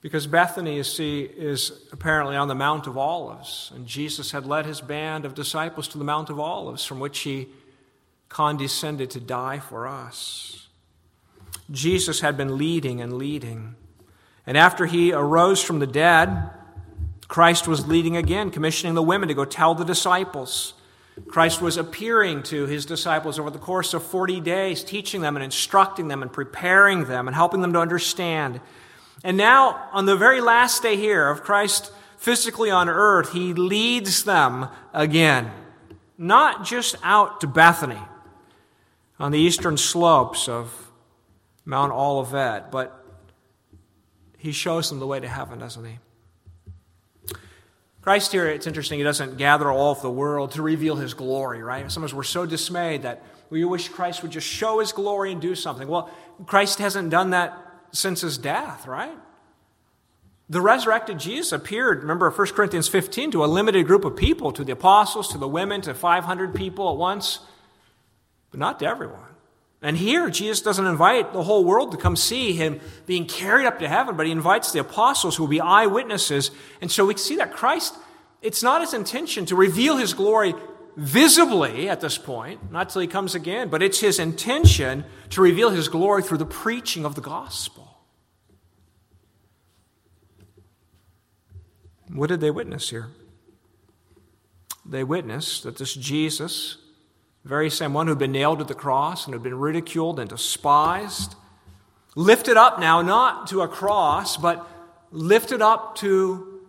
Because 0.00 0.26
Bethany, 0.26 0.76
you 0.76 0.84
see, 0.84 1.22
is 1.22 1.72
apparently 1.92 2.34
on 2.34 2.48
the 2.48 2.54
Mount 2.54 2.86
of 2.86 2.96
Olives, 2.96 3.70
and 3.74 3.86
Jesus 3.86 4.30
had 4.30 4.46
led 4.46 4.64
his 4.64 4.80
band 4.80 5.24
of 5.26 5.34
disciples 5.34 5.88
to 5.88 5.98
the 5.98 6.04
Mount 6.04 6.30
of 6.30 6.40
Olives, 6.40 6.84
from 6.84 7.00
which 7.00 7.20
he 7.20 7.48
condescended 8.30 9.10
to 9.10 9.20
die 9.20 9.58
for 9.58 9.86
us. 9.86 10.68
Jesus 11.70 12.20
had 12.20 12.36
been 12.36 12.56
leading 12.56 13.00
and 13.00 13.14
leading. 13.14 13.74
And 14.46 14.56
after 14.56 14.86
he 14.86 15.12
arose 15.12 15.62
from 15.62 15.80
the 15.80 15.86
dead, 15.86 16.50
Christ 17.28 17.68
was 17.68 17.86
leading 17.86 18.16
again, 18.16 18.50
commissioning 18.50 18.94
the 18.94 19.02
women 19.02 19.28
to 19.28 19.34
go 19.34 19.44
tell 19.44 19.74
the 19.74 19.84
disciples. 19.84 20.72
Christ 21.28 21.60
was 21.60 21.76
appearing 21.76 22.42
to 22.44 22.66
his 22.66 22.86
disciples 22.86 23.38
over 23.38 23.50
the 23.50 23.58
course 23.58 23.94
of 23.94 24.02
40 24.02 24.40
days, 24.40 24.82
teaching 24.82 25.20
them 25.20 25.36
and 25.36 25.44
instructing 25.44 26.08
them 26.08 26.22
and 26.22 26.32
preparing 26.32 27.04
them 27.04 27.28
and 27.28 27.34
helping 27.34 27.60
them 27.60 27.72
to 27.72 27.78
understand. 27.78 28.60
And 29.22 29.36
now, 29.36 29.88
on 29.92 30.06
the 30.06 30.16
very 30.16 30.40
last 30.40 30.82
day 30.82 30.96
here 30.96 31.28
of 31.28 31.42
Christ 31.42 31.92
physically 32.16 32.70
on 32.70 32.88
earth, 32.88 33.32
he 33.32 33.54
leads 33.54 34.24
them 34.24 34.68
again, 34.92 35.50
not 36.18 36.64
just 36.64 36.96
out 37.02 37.40
to 37.40 37.46
Bethany. 37.46 38.00
on 39.18 39.32
the 39.32 39.38
eastern 39.38 39.76
slopes 39.76 40.48
of 40.48 40.90
Mount 41.66 41.92
Olivet, 41.92 42.70
but 42.70 43.04
he 44.38 44.50
shows 44.50 44.88
them 44.88 44.98
the 44.98 45.06
way 45.06 45.20
to 45.20 45.28
heaven, 45.28 45.58
doesn't 45.58 45.84
he? 45.84 45.98
Christ 48.02 48.32
here, 48.32 48.46
it's 48.48 48.66
interesting, 48.66 48.98
he 48.98 49.04
doesn't 49.04 49.36
gather 49.36 49.70
all 49.70 49.92
of 49.92 50.00
the 50.00 50.10
world 50.10 50.52
to 50.52 50.62
reveal 50.62 50.96
his 50.96 51.12
glory, 51.12 51.62
right? 51.62 51.90
Sometimes 51.92 52.14
we're 52.14 52.22
so 52.22 52.46
dismayed 52.46 53.02
that 53.02 53.22
we 53.50 53.64
wish 53.64 53.88
Christ 53.88 54.22
would 54.22 54.30
just 54.30 54.46
show 54.46 54.78
his 54.78 54.92
glory 54.92 55.32
and 55.32 55.40
do 55.40 55.54
something. 55.54 55.86
Well, 55.86 56.10
Christ 56.46 56.78
hasn't 56.78 57.10
done 57.10 57.30
that 57.30 57.56
since 57.92 58.22
his 58.22 58.38
death, 58.38 58.86
right? 58.86 59.16
The 60.48 60.60
resurrected 60.60 61.18
Jesus 61.18 61.52
appeared, 61.52 62.00
remember 62.00 62.30
1 62.30 62.46
Corinthians 62.48 62.88
15, 62.88 63.32
to 63.32 63.44
a 63.44 63.46
limited 63.46 63.86
group 63.86 64.04
of 64.04 64.16
people, 64.16 64.50
to 64.52 64.64
the 64.64 64.72
apostles, 64.72 65.28
to 65.28 65.38
the 65.38 65.46
women, 65.46 65.80
to 65.82 65.94
500 65.94 66.54
people 66.54 66.90
at 66.90 66.96
once, 66.96 67.40
but 68.50 68.58
not 68.58 68.78
to 68.80 68.86
everyone. 68.86 69.29
And 69.82 69.96
here, 69.96 70.28
Jesus 70.28 70.60
doesn't 70.60 70.86
invite 70.86 71.32
the 71.32 71.42
whole 71.42 71.64
world 71.64 71.92
to 71.92 71.96
come 71.96 72.14
see 72.14 72.52
him 72.52 72.80
being 73.06 73.26
carried 73.26 73.66
up 73.66 73.78
to 73.78 73.88
heaven, 73.88 74.14
but 74.14 74.26
he 74.26 74.32
invites 74.32 74.72
the 74.72 74.80
apostles 74.80 75.36
who 75.36 75.44
will 75.44 75.50
be 75.50 75.60
eyewitnesses. 75.60 76.50
And 76.82 76.92
so 76.92 77.06
we 77.06 77.16
see 77.16 77.36
that 77.36 77.52
Christ, 77.52 77.94
it's 78.42 78.62
not 78.62 78.82
his 78.82 78.92
intention 78.92 79.46
to 79.46 79.56
reveal 79.56 79.96
his 79.96 80.12
glory 80.12 80.54
visibly 80.96 81.88
at 81.88 82.02
this 82.02 82.18
point, 82.18 82.70
not 82.70 82.90
till 82.90 83.00
he 83.00 83.08
comes 83.08 83.34
again, 83.34 83.70
but 83.70 83.82
it's 83.82 84.00
his 84.00 84.18
intention 84.18 85.04
to 85.30 85.40
reveal 85.40 85.70
his 85.70 85.88
glory 85.88 86.22
through 86.22 86.38
the 86.38 86.44
preaching 86.44 87.06
of 87.06 87.14
the 87.14 87.22
gospel. 87.22 87.86
What 92.12 92.28
did 92.28 92.40
they 92.40 92.50
witness 92.50 92.90
here? 92.90 93.08
They 94.84 95.04
witnessed 95.04 95.62
that 95.62 95.78
this 95.78 95.94
Jesus, 95.94 96.76
very 97.44 97.70
same 97.70 97.94
one 97.94 98.06
who'd 98.06 98.18
been 98.18 98.32
nailed 98.32 98.58
to 98.58 98.64
the 98.64 98.74
cross 98.74 99.24
and 99.24 99.34
had 99.34 99.42
been 99.42 99.58
ridiculed 99.58 100.20
and 100.20 100.28
despised, 100.28 101.34
lifted 102.14 102.56
up 102.56 102.78
now, 102.78 103.02
not 103.02 103.46
to 103.48 103.62
a 103.62 103.68
cross, 103.68 104.36
but 104.36 104.66
lifted 105.10 105.62
up 105.62 105.96
to 105.96 106.60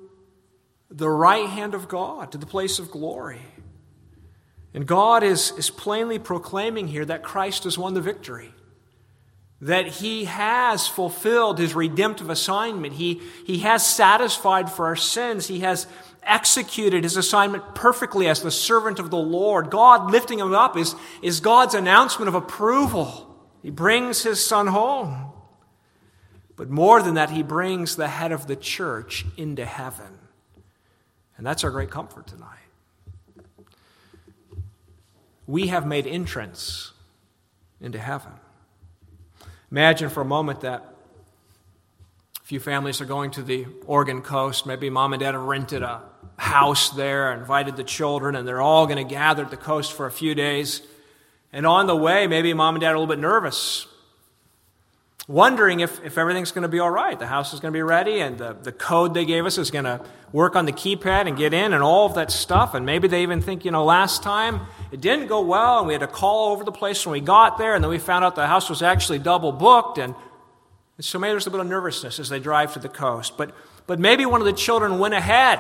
the 0.89 1.09
right 1.09 1.47
hand 1.47 1.73
of 1.73 1.87
God, 1.87 2.31
to 2.31 2.37
the 2.37 2.45
place 2.45 2.79
of 2.79 2.91
glory. 2.91 3.41
And 4.73 4.85
God 4.85 5.23
is, 5.23 5.51
is 5.57 5.69
plainly 5.69 6.19
proclaiming 6.19 6.87
here 6.87 7.05
that 7.05 7.23
Christ 7.23 7.65
has 7.65 7.77
won 7.77 7.93
the 7.93 8.01
victory. 8.01 8.53
That 9.59 9.87
he 9.87 10.25
has 10.25 10.87
fulfilled 10.87 11.59
his 11.59 11.75
redemptive 11.75 12.29
assignment. 12.29 12.93
He, 12.93 13.21
he 13.45 13.59
has 13.59 13.85
satisfied 13.85 14.71
for 14.71 14.85
our 14.85 14.95
sins. 14.95 15.47
He 15.47 15.59
has 15.59 15.87
executed 16.23 17.03
his 17.03 17.17
assignment 17.17 17.75
perfectly 17.75 18.27
as 18.27 18.41
the 18.41 18.51
servant 18.51 18.99
of 18.99 19.09
the 19.09 19.17
Lord. 19.17 19.69
God 19.69 20.11
lifting 20.11 20.39
him 20.39 20.53
up 20.53 20.77
is, 20.77 20.95
is 21.21 21.39
God's 21.39 21.73
announcement 21.73 22.27
of 22.27 22.35
approval. 22.35 23.27
He 23.63 23.69
brings 23.69 24.23
his 24.23 24.43
son 24.45 24.67
home. 24.67 25.31
But 26.55 26.69
more 26.69 27.01
than 27.01 27.15
that, 27.15 27.31
he 27.31 27.43
brings 27.43 27.95
the 27.95 28.07
head 28.07 28.31
of 28.31 28.47
the 28.47 28.55
church 28.55 29.25
into 29.37 29.65
heaven. 29.65 30.19
And 31.37 31.45
that's 31.45 31.63
our 31.63 31.71
great 31.71 31.89
comfort 31.89 32.27
tonight 32.27 32.61
we 35.51 35.67
have 35.67 35.85
made 35.85 36.07
entrance 36.07 36.93
into 37.81 37.99
heaven. 37.99 38.31
Imagine 39.69 40.09
for 40.09 40.21
a 40.21 40.25
moment 40.25 40.61
that 40.61 40.95
a 42.41 42.45
few 42.45 42.59
families 42.59 43.01
are 43.01 43.05
going 43.05 43.31
to 43.31 43.43
the 43.43 43.65
Oregon 43.85 44.21
coast. 44.21 44.65
Maybe 44.65 44.89
mom 44.89 45.11
and 45.11 45.19
dad 45.19 45.33
have 45.33 45.43
rented 45.43 45.83
a 45.83 46.03
house 46.41 46.89
there, 46.89 47.31
invited 47.33 47.77
the 47.77 47.83
children, 47.83 48.35
and 48.35 48.47
they're 48.47 48.61
all 48.61 48.87
going 48.87 48.97
to 48.97 49.13
gather 49.13 49.43
at 49.43 49.51
the 49.51 49.57
coast 49.57 49.93
for 49.93 50.07
a 50.07 50.11
few 50.11 50.33
days. 50.33 50.81
And 51.53 51.67
on 51.67 51.85
the 51.85 51.95
way, 51.95 52.27
maybe 52.27 52.53
mom 52.53 52.75
and 52.75 52.81
dad 52.81 52.91
are 52.91 52.95
a 52.95 52.99
little 52.99 53.13
bit 53.15 53.19
nervous 53.19 53.87
wondering 55.27 55.79
if, 55.79 56.03
if 56.03 56.17
everything's 56.17 56.51
going 56.51 56.63
to 56.63 56.67
be 56.67 56.79
all 56.79 56.89
right. 56.89 57.17
The 57.17 57.27
house 57.27 57.53
is 57.53 57.59
going 57.59 57.71
to 57.71 57.77
be 57.77 57.83
ready, 57.83 58.19
and 58.19 58.37
the, 58.37 58.53
the 58.53 58.71
code 58.71 59.13
they 59.13 59.25
gave 59.25 59.45
us 59.45 59.57
is 59.57 59.71
going 59.71 59.85
to 59.85 60.01
work 60.31 60.55
on 60.55 60.65
the 60.65 60.71
keypad 60.71 61.27
and 61.27 61.37
get 61.37 61.53
in, 61.53 61.73
and 61.73 61.83
all 61.83 62.05
of 62.05 62.15
that 62.15 62.31
stuff. 62.31 62.73
And 62.73 62.85
maybe 62.85 63.07
they 63.07 63.23
even 63.23 63.41
think, 63.41 63.63
you 63.63 63.71
know, 63.71 63.83
last 63.83 64.23
time 64.23 64.61
it 64.91 64.99
didn't 64.99 65.27
go 65.27 65.41
well, 65.41 65.79
and 65.79 65.87
we 65.87 65.93
had 65.93 66.01
to 66.01 66.07
call 66.07 66.51
over 66.51 66.63
the 66.63 66.71
place 66.71 67.05
when 67.05 67.13
we 67.13 67.21
got 67.21 67.57
there, 67.57 67.75
and 67.75 67.83
then 67.83 67.89
we 67.89 67.99
found 67.99 68.25
out 68.25 68.35
the 68.35 68.47
house 68.47 68.69
was 68.69 68.81
actually 68.81 69.19
double 69.19 69.51
booked. 69.51 69.97
And, 69.97 70.15
and 70.97 71.05
so 71.05 71.19
maybe 71.19 71.31
there's 71.31 71.47
a 71.47 71.51
bit 71.51 71.59
of 71.59 71.67
nervousness 71.67 72.19
as 72.19 72.29
they 72.29 72.39
drive 72.39 72.73
to 72.73 72.79
the 72.79 72.89
coast. 72.89 73.37
But, 73.37 73.55
but 73.87 73.99
maybe 73.99 74.25
one 74.25 74.41
of 74.41 74.45
the 74.45 74.53
children 74.53 74.99
went 74.99 75.13
ahead. 75.13 75.59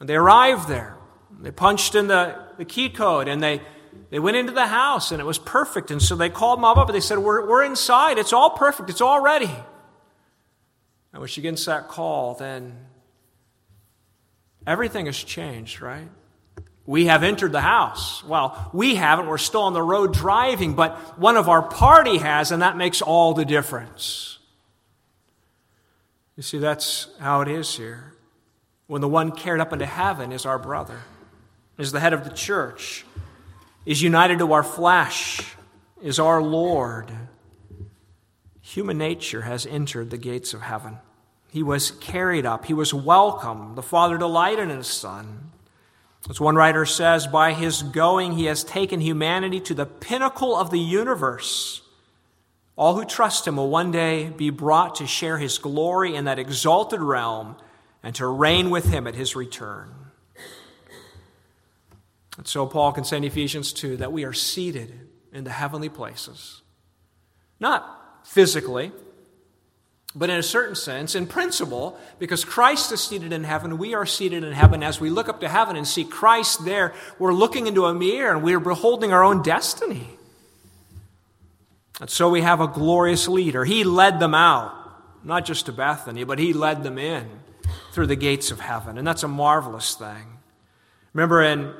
And 0.00 0.08
they 0.08 0.16
arrived 0.16 0.68
there. 0.68 0.96
They 1.40 1.50
punched 1.50 1.94
in 1.94 2.06
the, 2.06 2.38
the 2.56 2.64
key 2.64 2.88
code, 2.88 3.28
and 3.28 3.42
they 3.42 3.60
they 4.10 4.18
went 4.18 4.36
into 4.36 4.52
the 4.52 4.66
house 4.66 5.12
and 5.12 5.20
it 5.20 5.24
was 5.24 5.38
perfect. 5.38 5.90
And 5.90 6.00
so 6.00 6.16
they 6.16 6.30
called 6.30 6.60
mom 6.60 6.78
up 6.78 6.88
and 6.88 6.96
they 6.96 7.00
said, 7.00 7.18
We're, 7.18 7.46
we're 7.46 7.64
inside. 7.64 8.18
It's 8.18 8.32
all 8.32 8.50
perfect. 8.50 8.90
It's 8.90 9.00
all 9.00 9.20
ready. 9.20 9.50
And 11.12 11.20
when 11.20 11.28
she 11.28 11.40
gets 11.40 11.64
that 11.66 11.88
call, 11.88 12.34
then 12.34 12.76
everything 14.66 15.06
has 15.06 15.16
changed, 15.16 15.80
right? 15.80 16.08
We 16.86 17.06
have 17.06 17.22
entered 17.22 17.52
the 17.52 17.60
house. 17.60 18.24
Well, 18.24 18.70
we 18.72 18.94
haven't. 18.94 19.26
We're 19.26 19.36
still 19.36 19.62
on 19.62 19.74
the 19.74 19.82
road 19.82 20.14
driving, 20.14 20.74
but 20.74 21.18
one 21.18 21.36
of 21.36 21.48
our 21.48 21.62
party 21.62 22.16
has, 22.16 22.50
and 22.50 22.62
that 22.62 22.78
makes 22.78 23.02
all 23.02 23.34
the 23.34 23.44
difference. 23.44 24.38
You 26.36 26.42
see, 26.42 26.58
that's 26.58 27.08
how 27.20 27.42
it 27.42 27.48
is 27.48 27.74
here. 27.76 28.14
When 28.88 29.02
the 29.02 29.08
one 29.08 29.32
carried 29.32 29.60
up 29.60 29.72
into 29.72 29.86
heaven 29.86 30.32
is 30.32 30.46
our 30.46 30.58
brother, 30.58 31.00
is 31.76 31.92
the 31.92 32.00
head 32.00 32.14
of 32.14 32.24
the 32.24 32.30
church 32.30 33.04
is 33.84 34.02
united 34.02 34.38
to 34.38 34.52
our 34.52 34.62
flesh, 34.62 35.54
is 36.02 36.18
our 36.18 36.42
Lord. 36.42 37.12
Human 38.60 38.98
nature 38.98 39.42
has 39.42 39.66
entered 39.66 40.10
the 40.10 40.18
gates 40.18 40.52
of 40.52 40.62
heaven. 40.62 40.98
He 41.50 41.62
was 41.62 41.90
carried 41.90 42.44
up, 42.44 42.64
he 42.64 42.74
was 42.74 42.92
welcome. 42.92 43.74
The 43.74 43.82
Father 43.82 44.18
delighted 44.18 44.70
in 44.70 44.76
his 44.78 44.88
Son. 44.88 45.52
As 46.28 46.40
one 46.40 46.56
writer 46.56 46.84
says, 46.84 47.26
by 47.26 47.52
his 47.52 47.82
going, 47.82 48.32
he 48.32 48.46
has 48.46 48.64
taken 48.64 49.00
humanity 49.00 49.60
to 49.60 49.74
the 49.74 49.86
pinnacle 49.86 50.56
of 50.56 50.70
the 50.70 50.80
universe. 50.80 51.82
All 52.76 52.94
who 52.96 53.04
trust 53.04 53.46
him 53.46 53.56
will 53.56 53.70
one 53.70 53.90
day 53.90 54.30
be 54.30 54.50
brought 54.50 54.94
to 54.96 55.06
share 55.06 55.38
his 55.38 55.58
glory 55.58 56.14
in 56.14 56.24
that 56.24 56.38
exalted 56.38 57.00
realm 57.00 57.56
and 58.02 58.14
to 58.14 58.26
reign 58.26 58.70
with 58.70 58.90
him 58.90 59.06
at 59.06 59.14
his 59.14 59.34
return. 59.34 59.92
And 62.36 62.46
so 62.46 62.66
Paul 62.66 62.92
can 62.92 63.04
say 63.04 63.16
in 63.16 63.24
Ephesians 63.24 63.72
2 63.72 63.98
that 63.98 64.12
we 64.12 64.24
are 64.24 64.32
seated 64.32 64.94
in 65.32 65.44
the 65.44 65.50
heavenly 65.50 65.88
places. 65.88 66.62
Not 67.58 68.24
physically, 68.24 68.92
but 70.14 70.30
in 70.30 70.38
a 70.38 70.42
certain 70.42 70.76
sense, 70.76 71.14
in 71.14 71.26
principle, 71.26 71.98
because 72.18 72.44
Christ 72.44 72.92
is 72.92 73.02
seated 73.02 73.32
in 73.32 73.44
heaven, 73.44 73.76
we 73.76 73.94
are 73.94 74.06
seated 74.06 74.44
in 74.44 74.52
heaven. 74.52 74.82
As 74.82 75.00
we 75.00 75.10
look 75.10 75.28
up 75.28 75.40
to 75.40 75.48
heaven 75.48 75.76
and 75.76 75.86
see 75.86 76.04
Christ 76.04 76.64
there, 76.64 76.94
we're 77.18 77.34
looking 77.34 77.66
into 77.66 77.86
a 77.86 77.94
mirror 77.94 78.34
and 78.34 78.44
we're 78.44 78.60
beholding 78.60 79.12
our 79.12 79.24
own 79.24 79.42
destiny. 79.42 80.08
And 82.00 82.08
so 82.08 82.30
we 82.30 82.42
have 82.42 82.60
a 82.60 82.68
glorious 82.68 83.26
leader. 83.26 83.64
He 83.64 83.82
led 83.82 84.20
them 84.20 84.34
out, 84.34 84.72
not 85.24 85.44
just 85.44 85.66
to 85.66 85.72
Bethany, 85.72 86.22
but 86.22 86.38
he 86.38 86.52
led 86.52 86.84
them 86.84 86.98
in 86.98 87.28
through 87.92 88.06
the 88.06 88.16
gates 88.16 88.50
of 88.50 88.60
heaven. 88.60 88.98
And 88.98 89.06
that's 89.06 89.22
a 89.22 89.28
marvelous 89.28 89.94
thing. 89.94 90.38
Remember 91.12 91.42
in 91.42 91.72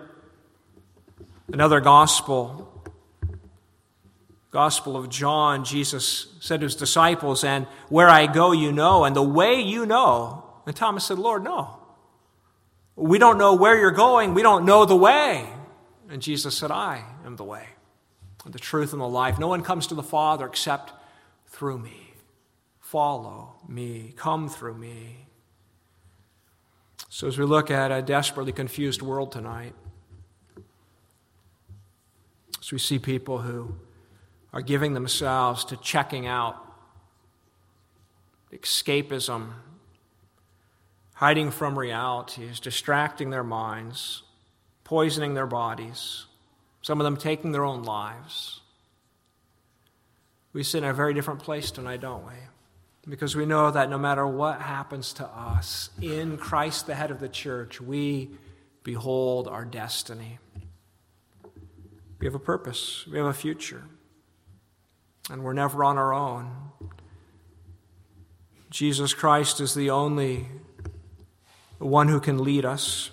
Another 1.52 1.80
gospel, 1.80 2.70
Gospel 4.50 4.96
of 4.96 5.08
John, 5.08 5.64
Jesus 5.64 6.26
said 6.40 6.60
to 6.60 6.66
his 6.66 6.74
disciples, 6.74 7.42
And 7.42 7.66
where 7.88 8.08
I 8.08 8.26
go, 8.26 8.52
you 8.52 8.70
know, 8.70 9.04
and 9.04 9.16
the 9.16 9.22
way 9.22 9.60
you 9.60 9.86
know. 9.86 10.44
And 10.66 10.76
Thomas 10.76 11.04
said, 11.04 11.18
Lord, 11.18 11.42
no. 11.42 11.78
We 12.96 13.18
don't 13.18 13.38
know 13.38 13.54
where 13.54 13.78
you're 13.78 13.90
going, 13.92 14.34
we 14.34 14.42
don't 14.42 14.66
know 14.66 14.84
the 14.84 14.96
way. 14.96 15.48
And 16.10 16.20
Jesus 16.20 16.54
said, 16.54 16.70
I 16.70 17.02
am 17.24 17.36
the 17.36 17.44
way, 17.44 17.66
the 18.44 18.58
truth, 18.58 18.92
and 18.92 19.00
the 19.00 19.08
life. 19.08 19.38
No 19.38 19.48
one 19.48 19.62
comes 19.62 19.86
to 19.86 19.94
the 19.94 20.02
Father 20.02 20.46
except 20.46 20.92
through 21.46 21.78
me. 21.78 22.12
Follow 22.80 23.54
me, 23.68 24.12
come 24.16 24.48
through 24.48 24.74
me. 24.74 25.27
So, 27.10 27.26
as 27.26 27.38
we 27.38 27.44
look 27.44 27.70
at 27.70 27.90
a 27.90 28.02
desperately 28.02 28.52
confused 28.52 29.00
world 29.00 29.32
tonight, 29.32 29.74
so 32.60 32.74
we 32.74 32.78
see 32.78 32.98
people 32.98 33.38
who 33.38 33.74
are 34.52 34.60
giving 34.60 34.92
themselves 34.92 35.64
to 35.66 35.76
checking 35.78 36.26
out, 36.26 36.56
escapism, 38.52 39.52
hiding 41.14 41.50
from 41.50 41.78
realities, 41.78 42.60
distracting 42.60 43.30
their 43.30 43.42
minds, 43.42 44.22
poisoning 44.84 45.34
their 45.34 45.46
bodies, 45.46 46.26
some 46.82 47.00
of 47.00 47.04
them 47.04 47.16
taking 47.16 47.52
their 47.52 47.64
own 47.64 47.82
lives. 47.82 48.60
We 50.52 50.62
sit 50.62 50.82
in 50.82 50.88
a 50.88 50.94
very 50.94 51.14
different 51.14 51.40
place 51.40 51.70
tonight, 51.70 52.00
don't 52.02 52.26
we? 52.26 52.34
Because 53.08 53.34
we 53.34 53.46
know 53.46 53.70
that 53.70 53.88
no 53.88 53.96
matter 53.96 54.26
what 54.26 54.60
happens 54.60 55.12
to 55.14 55.24
us, 55.24 55.90
in 56.00 56.36
Christ, 56.36 56.86
the 56.86 56.94
head 56.94 57.10
of 57.10 57.20
the 57.20 57.28
church, 57.28 57.80
we 57.80 58.30
behold 58.82 59.48
our 59.48 59.64
destiny. 59.64 60.38
We 62.18 62.26
have 62.26 62.34
a 62.34 62.40
purpose, 62.40 63.06
we 63.10 63.16
have 63.16 63.26
a 63.26 63.32
future, 63.32 63.84
and 65.30 65.42
we're 65.42 65.52
never 65.52 65.84
on 65.84 65.96
our 65.96 66.12
own. 66.12 66.50
Jesus 68.70 69.14
Christ 69.14 69.60
is 69.60 69.74
the 69.74 69.88
only 69.88 70.48
one 71.78 72.08
who 72.08 72.20
can 72.20 72.42
lead 72.42 72.64
us, 72.64 73.10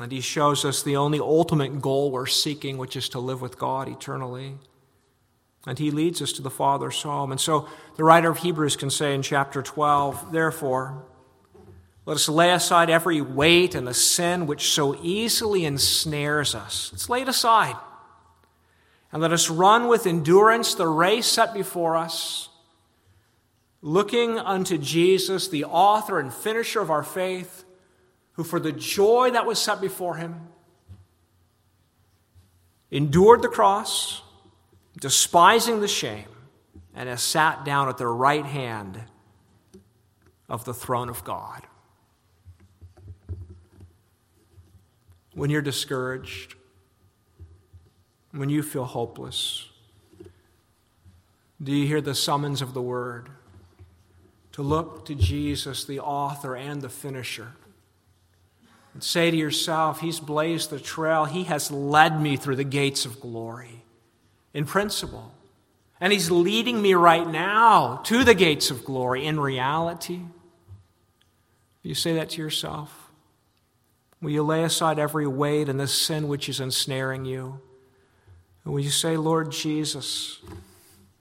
and 0.00 0.12
He 0.12 0.20
shows 0.20 0.64
us 0.64 0.82
the 0.82 0.96
only 0.96 1.18
ultimate 1.18 1.80
goal 1.80 2.12
we're 2.12 2.26
seeking, 2.26 2.76
which 2.76 2.94
is 2.96 3.08
to 3.08 3.18
live 3.18 3.40
with 3.40 3.58
God 3.58 3.88
eternally. 3.88 4.58
And 5.68 5.78
He 5.78 5.90
leads 5.90 6.22
us 6.22 6.32
to 6.32 6.42
the 6.42 6.50
Father's 6.50 7.02
home. 7.02 7.30
And 7.30 7.40
so 7.40 7.68
the 7.96 8.04
writer 8.04 8.30
of 8.30 8.38
Hebrews 8.38 8.74
can 8.74 8.88
say 8.88 9.14
in 9.14 9.20
chapter 9.20 9.62
12, 9.62 10.32
Therefore, 10.32 11.04
let 12.06 12.14
us 12.14 12.26
lay 12.26 12.52
aside 12.52 12.88
every 12.88 13.20
weight 13.20 13.74
and 13.74 13.86
the 13.86 13.92
sin 13.92 14.46
which 14.46 14.72
so 14.72 14.98
easily 15.02 15.66
ensnares 15.66 16.54
us. 16.54 16.88
Let's 16.90 17.10
lay 17.10 17.20
it 17.20 17.28
aside. 17.28 17.76
And 19.12 19.20
let 19.20 19.30
us 19.30 19.50
run 19.50 19.88
with 19.88 20.06
endurance 20.06 20.74
the 20.74 20.88
race 20.88 21.26
set 21.26 21.52
before 21.52 21.96
us, 21.96 22.48
looking 23.82 24.38
unto 24.38 24.78
Jesus, 24.78 25.48
the 25.48 25.64
author 25.64 26.18
and 26.18 26.32
finisher 26.32 26.80
of 26.80 26.90
our 26.90 27.02
faith, 27.02 27.64
who 28.32 28.42
for 28.42 28.58
the 28.58 28.72
joy 28.72 29.32
that 29.32 29.44
was 29.44 29.58
set 29.58 29.82
before 29.82 30.16
him 30.16 30.48
endured 32.90 33.42
the 33.42 33.48
cross, 33.48 34.22
despising 35.00 35.80
the 35.80 35.88
shame, 35.88 36.28
and 36.94 37.08
has 37.08 37.22
sat 37.22 37.64
down 37.64 37.88
at 37.88 37.98
the 37.98 38.06
right 38.06 38.44
hand 38.44 39.02
of 40.48 40.64
the 40.64 40.74
throne 40.74 41.08
of 41.08 41.22
God. 41.24 41.66
when 45.38 45.50
you're 45.50 45.62
discouraged, 45.62 46.56
when 48.32 48.48
you 48.48 48.60
feel 48.60 48.84
hopeless? 48.84 49.68
Do 51.62 51.72
you 51.72 51.86
hear 51.86 52.00
the 52.00 52.14
summons 52.14 52.60
of 52.60 52.74
the 52.74 52.82
word? 52.82 53.28
To 54.52 54.62
look 54.62 55.06
to 55.06 55.14
Jesus, 55.14 55.84
the 55.84 56.00
author 56.00 56.56
and 56.56 56.82
the 56.82 56.88
finisher. 56.88 57.52
And 58.94 59.02
say 59.02 59.30
to 59.30 59.36
yourself, 59.36 60.00
He's 60.00 60.18
blazed 60.18 60.70
the 60.70 60.80
trail. 60.80 61.24
He 61.24 61.44
has 61.44 61.70
led 61.70 62.20
me 62.20 62.36
through 62.36 62.56
the 62.56 62.64
gates 62.64 63.04
of 63.04 63.20
glory 63.20 63.77
in 64.54 64.64
principle. 64.64 65.32
And 66.00 66.12
He's 66.12 66.30
leading 66.30 66.80
me 66.80 66.94
right 66.94 67.26
now 67.26 68.00
to 68.04 68.24
the 68.24 68.34
gates 68.34 68.70
of 68.70 68.84
glory 68.84 69.26
in 69.26 69.40
reality. 69.40 70.20
You 71.82 71.94
say 71.94 72.14
that 72.14 72.30
to 72.30 72.42
yourself. 72.42 73.10
Will 74.20 74.30
you 74.30 74.42
lay 74.42 74.64
aside 74.64 74.98
every 74.98 75.26
weight 75.26 75.68
and 75.68 75.78
the 75.78 75.86
sin 75.86 76.28
which 76.28 76.48
is 76.48 76.60
ensnaring 76.60 77.24
you? 77.24 77.60
And 78.64 78.74
will 78.74 78.80
you 78.80 78.90
say, 78.90 79.16
Lord 79.16 79.52
Jesus, 79.52 80.40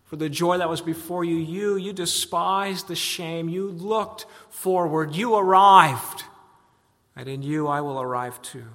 for 0.06 0.16
the 0.16 0.30
joy 0.30 0.58
that 0.58 0.70
was 0.70 0.82
before 0.82 1.24
you, 1.24 1.36
you, 1.36 1.76
you 1.76 1.94
despised 1.94 2.88
the 2.88 2.96
shame. 2.96 3.50
You 3.50 3.70
looked 3.70 4.26
forward. 4.50 5.16
You 5.16 5.36
arrived. 5.36 6.24
And 7.16 7.28
in 7.28 7.44
you 7.44 7.68
I 7.68 7.82
will 7.82 8.02
arrive 8.02 8.42
too. 8.42 8.68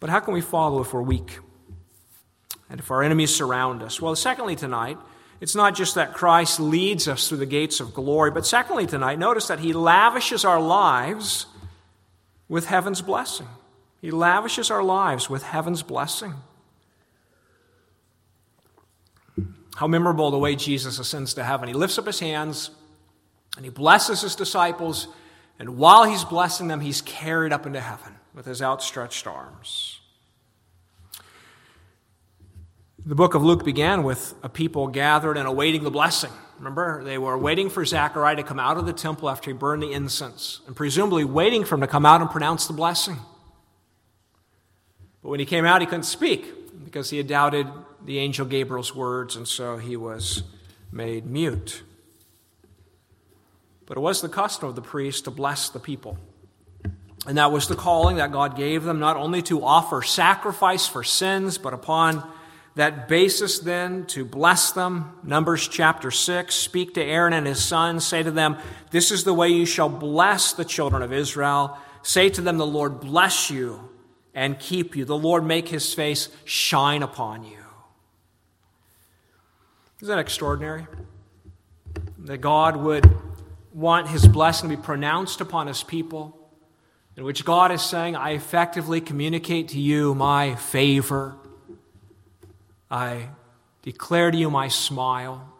But 0.00 0.10
how 0.10 0.20
can 0.20 0.34
we 0.34 0.40
follow 0.40 0.80
if 0.80 0.92
we're 0.92 1.02
weak? 1.02 1.38
And 2.72 2.80
if 2.80 2.90
our 2.90 3.02
enemies 3.02 3.34
surround 3.34 3.82
us? 3.82 4.00
Well, 4.00 4.16
secondly, 4.16 4.56
tonight, 4.56 4.96
it's 5.42 5.54
not 5.54 5.74
just 5.74 5.94
that 5.96 6.14
Christ 6.14 6.58
leads 6.58 7.06
us 7.06 7.28
through 7.28 7.36
the 7.36 7.46
gates 7.46 7.80
of 7.80 7.92
glory, 7.92 8.30
but 8.30 8.46
secondly, 8.46 8.86
tonight, 8.86 9.18
notice 9.18 9.48
that 9.48 9.58
he 9.58 9.74
lavishes 9.74 10.42
our 10.42 10.58
lives 10.58 11.44
with 12.48 12.64
heaven's 12.64 13.02
blessing. 13.02 13.46
He 14.00 14.10
lavishes 14.10 14.70
our 14.70 14.82
lives 14.82 15.28
with 15.28 15.42
heaven's 15.42 15.82
blessing. 15.82 16.32
How 19.74 19.86
memorable 19.86 20.30
the 20.30 20.38
way 20.38 20.56
Jesus 20.56 20.98
ascends 20.98 21.34
to 21.34 21.44
heaven. 21.44 21.68
He 21.68 21.74
lifts 21.74 21.98
up 21.98 22.06
his 22.06 22.20
hands 22.20 22.70
and 23.56 23.66
he 23.66 23.70
blesses 23.70 24.22
his 24.22 24.34
disciples, 24.34 25.08
and 25.58 25.76
while 25.76 26.04
he's 26.04 26.24
blessing 26.24 26.68
them, 26.68 26.80
he's 26.80 27.02
carried 27.02 27.52
up 27.52 27.66
into 27.66 27.82
heaven 27.82 28.14
with 28.34 28.46
his 28.46 28.62
outstretched 28.62 29.26
arms. 29.26 30.01
The 33.04 33.16
book 33.16 33.34
of 33.34 33.42
Luke 33.42 33.64
began 33.64 34.04
with 34.04 34.32
a 34.44 34.48
people 34.48 34.86
gathered 34.86 35.36
and 35.36 35.48
awaiting 35.48 35.82
the 35.82 35.90
blessing. 35.90 36.30
Remember, 36.58 37.02
they 37.02 37.18
were 37.18 37.36
waiting 37.36 37.68
for 37.68 37.84
Zechariah 37.84 38.36
to 38.36 38.44
come 38.44 38.60
out 38.60 38.76
of 38.76 38.86
the 38.86 38.92
temple 38.92 39.28
after 39.28 39.50
he 39.50 39.56
burned 39.56 39.82
the 39.82 39.90
incense, 39.90 40.60
and 40.68 40.76
presumably 40.76 41.24
waiting 41.24 41.64
for 41.64 41.74
him 41.74 41.80
to 41.80 41.88
come 41.88 42.06
out 42.06 42.20
and 42.20 42.30
pronounce 42.30 42.68
the 42.68 42.72
blessing. 42.72 43.16
But 45.20 45.30
when 45.30 45.40
he 45.40 45.46
came 45.46 45.64
out, 45.64 45.80
he 45.80 45.86
couldn't 45.86 46.04
speak 46.04 46.84
because 46.84 47.10
he 47.10 47.16
had 47.16 47.26
doubted 47.26 47.66
the 48.04 48.20
angel 48.20 48.46
Gabriel's 48.46 48.94
words, 48.94 49.34
and 49.34 49.48
so 49.48 49.78
he 49.78 49.96
was 49.96 50.44
made 50.92 51.26
mute. 51.26 51.82
But 53.86 53.96
it 53.96 54.00
was 54.00 54.20
the 54.20 54.28
custom 54.28 54.68
of 54.68 54.76
the 54.76 54.82
priest 54.82 55.24
to 55.24 55.32
bless 55.32 55.70
the 55.70 55.80
people. 55.80 56.18
And 57.26 57.36
that 57.36 57.50
was 57.50 57.66
the 57.66 57.74
calling 57.74 58.18
that 58.18 58.30
God 58.30 58.56
gave 58.56 58.84
them, 58.84 59.00
not 59.00 59.16
only 59.16 59.42
to 59.42 59.64
offer 59.64 60.02
sacrifice 60.02 60.86
for 60.86 61.02
sins, 61.02 61.58
but 61.58 61.74
upon 61.74 62.22
that 62.74 63.06
basis 63.06 63.58
then 63.58 64.06
to 64.06 64.24
bless 64.24 64.72
them. 64.72 65.12
Numbers 65.22 65.68
chapter 65.68 66.10
6 66.10 66.54
speak 66.54 66.94
to 66.94 67.02
Aaron 67.02 67.32
and 67.32 67.46
his 67.46 67.62
sons, 67.62 68.06
say 68.06 68.22
to 68.22 68.30
them, 68.30 68.56
This 68.90 69.10
is 69.10 69.24
the 69.24 69.34
way 69.34 69.48
you 69.48 69.66
shall 69.66 69.90
bless 69.90 70.52
the 70.52 70.64
children 70.64 71.02
of 71.02 71.12
Israel. 71.12 71.78
Say 72.02 72.30
to 72.30 72.40
them, 72.40 72.56
The 72.56 72.66
Lord 72.66 73.00
bless 73.00 73.50
you 73.50 73.90
and 74.34 74.58
keep 74.58 74.96
you. 74.96 75.04
The 75.04 75.16
Lord 75.16 75.44
make 75.44 75.68
his 75.68 75.92
face 75.92 76.30
shine 76.44 77.02
upon 77.02 77.44
you. 77.44 77.58
Isn't 80.00 80.16
that 80.16 80.20
extraordinary? 80.20 80.86
That 82.20 82.38
God 82.38 82.76
would 82.76 83.08
want 83.74 84.08
his 84.08 84.26
blessing 84.26 84.70
to 84.70 84.76
be 84.76 84.82
pronounced 84.82 85.40
upon 85.40 85.66
his 85.66 85.82
people, 85.82 86.38
in 87.16 87.24
which 87.24 87.44
God 87.44 87.70
is 87.70 87.82
saying, 87.82 88.16
I 88.16 88.30
effectively 88.30 89.02
communicate 89.02 89.68
to 89.68 89.80
you 89.80 90.14
my 90.14 90.54
favor 90.54 91.36
I 92.92 93.30
declare 93.80 94.30
to 94.30 94.36
you 94.36 94.50
my 94.50 94.68
smile. 94.68 95.50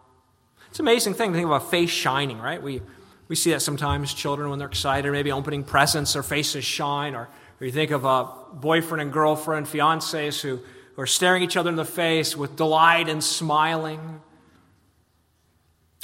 It's 0.69 0.79
an 0.79 0.85
amazing 0.85 1.15
thing 1.15 1.31
to 1.31 1.35
think 1.35 1.47
of 1.47 1.51
a 1.51 1.59
face 1.59 1.89
shining, 1.89 2.37
right? 2.37 2.61
We, 2.61 2.81
we 3.27 3.35
see 3.35 3.49
that 3.51 3.61
sometimes, 3.61 4.13
children, 4.13 4.51
when 4.51 4.59
they're 4.59 4.67
excited, 4.67 5.11
maybe 5.11 5.31
opening 5.31 5.63
presents, 5.63 6.13
their 6.13 6.21
faces 6.21 6.63
shine. 6.63 7.15
Or, 7.15 7.27
or 7.59 7.65
you 7.65 7.71
think 7.71 7.89
of 7.89 8.05
a 8.05 8.29
boyfriend 8.53 9.01
and 9.01 9.11
girlfriend, 9.11 9.65
fiancés 9.65 10.41
who, 10.41 10.59
who 10.95 11.01
are 11.01 11.07
staring 11.07 11.41
each 11.41 11.57
other 11.57 11.71
in 11.71 11.75
the 11.75 11.85
face 11.85 12.37
with 12.37 12.55
delight 12.55 13.09
and 13.09 13.23
smiling. 13.23 14.21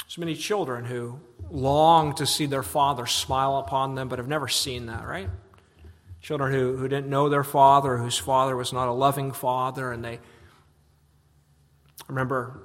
There's 0.00 0.18
many 0.18 0.34
children 0.34 0.84
who 0.84 1.20
long 1.48 2.16
to 2.16 2.26
see 2.26 2.46
their 2.46 2.64
father 2.64 3.06
smile 3.06 3.58
upon 3.58 3.94
them, 3.94 4.08
but 4.08 4.18
have 4.18 4.26
never 4.26 4.48
seen 4.48 4.86
that, 4.86 5.06
right? 5.06 5.30
Children 6.22 6.52
who, 6.52 6.76
who 6.76 6.88
didn't 6.88 7.08
know 7.08 7.28
their 7.28 7.44
father, 7.44 7.98
whose 7.98 8.18
father 8.18 8.56
was 8.56 8.72
not 8.72 8.88
a 8.88 8.92
loving 8.92 9.30
father, 9.30 9.92
and 9.92 10.04
they 10.04 10.18
I 12.10 12.12
remember 12.12 12.58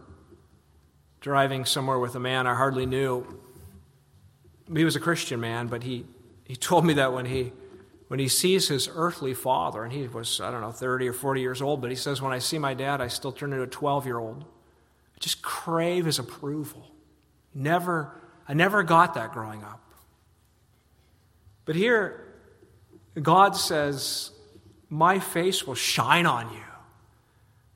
driving 1.21 1.65
somewhere 1.65 1.99
with 1.99 2.15
a 2.15 2.19
man 2.19 2.47
I 2.47 2.55
hardly 2.55 2.87
knew. 2.87 3.39
He 4.73 4.83
was 4.83 4.95
a 4.95 4.99
Christian 4.99 5.39
man, 5.39 5.67
but 5.67 5.83
he, 5.83 6.03
he 6.45 6.55
told 6.55 6.83
me 6.83 6.95
that 6.95 7.13
when 7.13 7.27
he, 7.27 7.53
when 8.07 8.19
he 8.19 8.27
sees 8.27 8.69
his 8.69 8.89
earthly 8.91 9.35
father, 9.35 9.83
and 9.83 9.93
he 9.93 10.07
was, 10.07 10.41
I 10.41 10.49
don't 10.49 10.61
know, 10.61 10.71
30 10.71 11.09
or 11.09 11.13
40 11.13 11.41
years 11.41 11.61
old, 11.61 11.79
but 11.79 11.91
he 11.91 11.95
says, 11.95 12.23
When 12.23 12.33
I 12.33 12.39
see 12.39 12.57
my 12.57 12.73
dad, 12.73 13.01
I 13.01 13.07
still 13.07 13.31
turn 13.31 13.51
into 13.51 13.61
a 13.61 13.67
12 13.67 14.07
year 14.07 14.17
old. 14.17 14.45
I 14.45 15.19
just 15.19 15.43
crave 15.43 16.05
his 16.05 16.17
approval. 16.17 16.89
Never, 17.53 18.19
I 18.47 18.55
never 18.55 18.81
got 18.81 19.13
that 19.13 19.31
growing 19.31 19.63
up. 19.63 19.79
But 21.65 21.75
here, 21.75 22.33
God 23.21 23.55
says, 23.55 24.31
My 24.89 25.19
face 25.19 25.67
will 25.67 25.75
shine 25.75 26.25
on 26.25 26.51
you. 26.51 26.74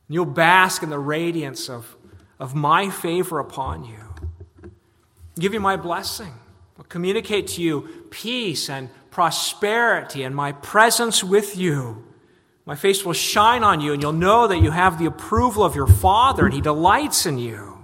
You'll 0.09 0.25
bask 0.25 0.81
in 0.81 0.89
the 0.89 0.99
radiance 0.99 1.69
of, 1.69 1.95
of 2.39 2.55
my 2.55 2.89
favor 2.89 3.39
upon 3.39 3.85
you. 3.85 3.99
I'll 4.63 4.71
give 5.39 5.53
you 5.53 5.59
my 5.59 5.77
blessing. 5.77 6.33
I'll 6.77 6.85
communicate 6.85 7.47
to 7.49 7.61
you 7.61 8.07
peace 8.09 8.69
and 8.69 8.89
prosperity 9.11 10.23
and 10.23 10.35
my 10.35 10.51
presence 10.51 11.23
with 11.23 11.55
you. 11.55 12.05
My 12.65 12.75
face 12.75 13.05
will 13.05 13.13
shine 13.13 13.63
on 13.63 13.81
you, 13.81 13.93
and 13.93 14.01
you'll 14.01 14.13
know 14.13 14.47
that 14.47 14.59
you 14.59 14.71
have 14.71 14.99
the 14.99 15.05
approval 15.05 15.63
of 15.63 15.75
your 15.75 15.87
Father, 15.87 16.45
and 16.45 16.53
He 16.53 16.61
delights 16.61 17.25
in 17.25 17.37
you. 17.37 17.83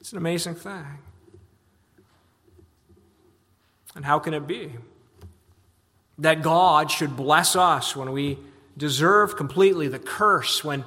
It's 0.00 0.12
an 0.12 0.18
amazing 0.18 0.54
thing. 0.54 0.98
And 3.94 4.04
how 4.04 4.18
can 4.18 4.34
it 4.34 4.46
be 4.46 4.72
that 6.18 6.42
God 6.42 6.90
should 6.90 7.16
bless 7.16 7.56
us 7.56 7.96
when 7.96 8.12
we 8.12 8.38
deserve 8.76 9.36
completely 9.36 9.88
the 9.88 9.98
curse, 9.98 10.62
when 10.64 10.84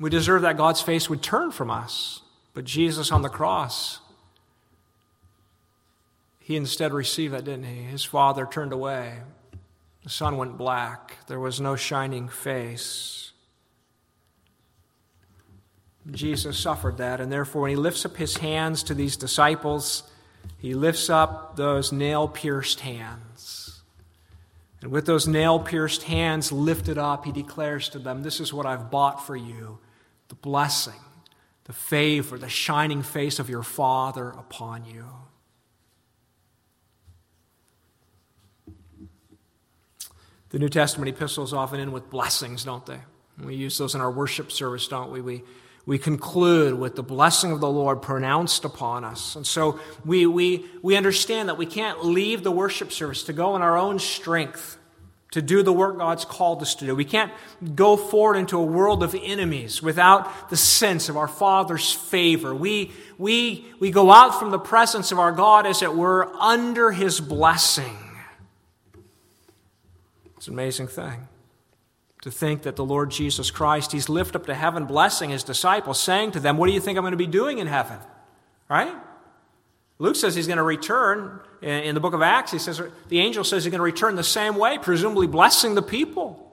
we 0.00 0.10
deserve 0.10 0.42
that 0.42 0.56
God's 0.56 0.80
face 0.80 1.10
would 1.10 1.22
turn 1.22 1.50
from 1.50 1.70
us. 1.70 2.22
But 2.54 2.64
Jesus 2.64 3.12
on 3.12 3.22
the 3.22 3.28
cross, 3.28 4.00
he 6.40 6.56
instead 6.56 6.92
received 6.92 7.34
that, 7.34 7.44
didn't 7.44 7.66
he? 7.66 7.82
His 7.82 8.04
father 8.04 8.46
turned 8.46 8.72
away. 8.72 9.18
The 10.02 10.10
sun 10.10 10.36
went 10.36 10.56
black. 10.56 11.18
There 11.26 11.40
was 11.40 11.60
no 11.60 11.76
shining 11.76 12.28
face. 12.28 13.32
Jesus 16.10 16.58
suffered 16.58 16.96
that, 16.96 17.20
and 17.20 17.30
therefore, 17.30 17.62
when 17.62 17.70
he 17.70 17.76
lifts 17.76 18.06
up 18.06 18.16
his 18.16 18.38
hands 18.38 18.82
to 18.84 18.94
these 18.94 19.16
disciples, 19.16 20.04
he 20.56 20.74
lifts 20.74 21.10
up 21.10 21.56
those 21.56 21.92
nail 21.92 22.26
pierced 22.26 22.80
hands. 22.80 23.82
And 24.80 24.90
with 24.90 25.06
those 25.06 25.28
nail 25.28 25.58
pierced 25.58 26.04
hands 26.04 26.50
lifted 26.50 26.96
up, 26.96 27.24
he 27.24 27.32
declares 27.32 27.88
to 27.90 27.98
them, 27.98 28.22
This 28.22 28.40
is 28.40 28.54
what 28.54 28.64
I've 28.64 28.90
bought 28.90 29.26
for 29.26 29.36
you 29.36 29.78
the 30.28 30.34
blessing, 30.34 31.00
the 31.64 31.72
favor, 31.72 32.38
the 32.38 32.48
shining 32.48 33.02
face 33.02 33.38
of 33.38 33.50
your 33.50 33.62
Father 33.62 34.30
upon 34.30 34.84
you. 34.84 35.04
The 40.50 40.58
New 40.58 40.68
Testament 40.68 41.10
epistles 41.10 41.52
often 41.52 41.78
end 41.78 41.92
with 41.92 42.08
blessings, 42.08 42.64
don't 42.64 42.84
they? 42.86 43.00
We 43.42 43.54
use 43.54 43.76
those 43.76 43.94
in 43.94 44.00
our 44.00 44.10
worship 44.10 44.50
service, 44.50 44.88
don't 44.88 45.12
we? 45.12 45.20
We, 45.20 45.42
we 45.84 45.98
conclude 45.98 46.78
with 46.78 46.96
the 46.96 47.02
blessing 47.02 47.52
of 47.52 47.60
the 47.60 47.68
Lord 47.68 48.00
pronounced 48.00 48.64
upon 48.64 49.04
us. 49.04 49.36
And 49.36 49.46
so 49.46 49.78
we, 50.04 50.26
we, 50.26 50.64
we 50.82 50.96
understand 50.96 51.48
that 51.48 51.58
we 51.58 51.66
can't 51.66 52.04
leave 52.04 52.42
the 52.42 52.50
worship 52.50 52.92
service 52.92 53.24
to 53.24 53.32
go 53.32 53.56
in 53.56 53.62
our 53.62 53.76
own 53.76 53.98
strength 53.98 54.77
to 55.30 55.42
do 55.42 55.62
the 55.62 55.72
work 55.72 55.98
God's 55.98 56.24
called 56.24 56.62
us 56.62 56.74
to 56.76 56.86
do. 56.86 56.94
We 56.94 57.04
can't 57.04 57.32
go 57.74 57.96
forward 57.96 58.36
into 58.36 58.58
a 58.58 58.64
world 58.64 59.02
of 59.02 59.14
enemies 59.20 59.82
without 59.82 60.48
the 60.48 60.56
sense 60.56 61.08
of 61.08 61.16
our 61.16 61.28
Father's 61.28 61.92
favor. 61.92 62.54
We, 62.54 62.92
we, 63.18 63.66
we 63.78 63.90
go 63.90 64.10
out 64.10 64.38
from 64.38 64.50
the 64.50 64.58
presence 64.58 65.12
of 65.12 65.18
our 65.18 65.32
God, 65.32 65.66
as 65.66 65.82
it 65.82 65.94
were, 65.94 66.32
under 66.36 66.92
His 66.92 67.20
blessing. 67.20 67.98
It's 70.36 70.46
an 70.46 70.54
amazing 70.54 70.88
thing 70.88 71.28
to 72.22 72.30
think 72.30 72.62
that 72.62 72.76
the 72.76 72.84
Lord 72.84 73.10
Jesus 73.10 73.50
Christ, 73.50 73.92
He's 73.92 74.08
lifted 74.08 74.36
up 74.36 74.46
to 74.46 74.54
heaven, 74.54 74.86
blessing 74.86 75.30
His 75.30 75.44
disciples, 75.44 76.00
saying 76.00 76.32
to 76.32 76.40
them, 76.40 76.56
What 76.56 76.68
do 76.68 76.72
you 76.72 76.80
think 76.80 76.96
I'm 76.96 77.02
going 77.02 77.12
to 77.12 77.18
be 77.18 77.26
doing 77.26 77.58
in 77.58 77.66
heaven? 77.66 77.98
Right? 78.68 78.94
Luke 79.98 80.16
says 80.16 80.34
he's 80.34 80.46
going 80.46 80.58
to 80.58 80.62
return. 80.62 81.40
In 81.60 81.94
the 81.94 82.00
book 82.00 82.14
of 82.14 82.22
Acts, 82.22 82.52
he 82.52 82.58
says 82.58 82.80
the 83.08 83.18
angel 83.18 83.42
says 83.42 83.64
he's 83.64 83.70
going 83.70 83.80
to 83.80 83.84
return 83.84 84.14
the 84.14 84.22
same 84.22 84.56
way, 84.56 84.78
presumably 84.78 85.26
blessing 85.26 85.74
the 85.74 85.82
people. 85.82 86.44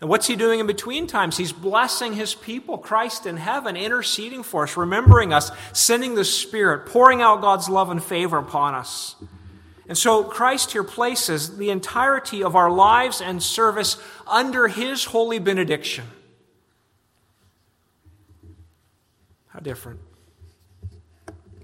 And 0.00 0.08
what's 0.08 0.26
he 0.26 0.36
doing 0.36 0.60
in 0.60 0.66
between 0.66 1.06
times? 1.06 1.36
He's 1.36 1.52
blessing 1.52 2.14
his 2.14 2.34
people, 2.34 2.78
Christ 2.78 3.26
in 3.26 3.36
heaven, 3.36 3.76
interceding 3.76 4.42
for 4.42 4.62
us, 4.62 4.76
remembering 4.76 5.32
us, 5.32 5.50
sending 5.72 6.14
the 6.14 6.24
Spirit, 6.24 6.86
pouring 6.86 7.20
out 7.20 7.40
God's 7.40 7.68
love 7.68 7.90
and 7.90 8.02
favor 8.02 8.38
upon 8.38 8.74
us. 8.74 9.16
And 9.88 9.98
so 9.98 10.22
Christ 10.22 10.72
here 10.72 10.84
places 10.84 11.56
the 11.56 11.70
entirety 11.70 12.42
of 12.44 12.54
our 12.54 12.70
lives 12.70 13.20
and 13.20 13.42
service 13.42 13.96
under 14.26 14.68
his 14.68 15.04
holy 15.04 15.38
benediction. 15.38 16.04
How 19.48 19.60
different 19.60 20.00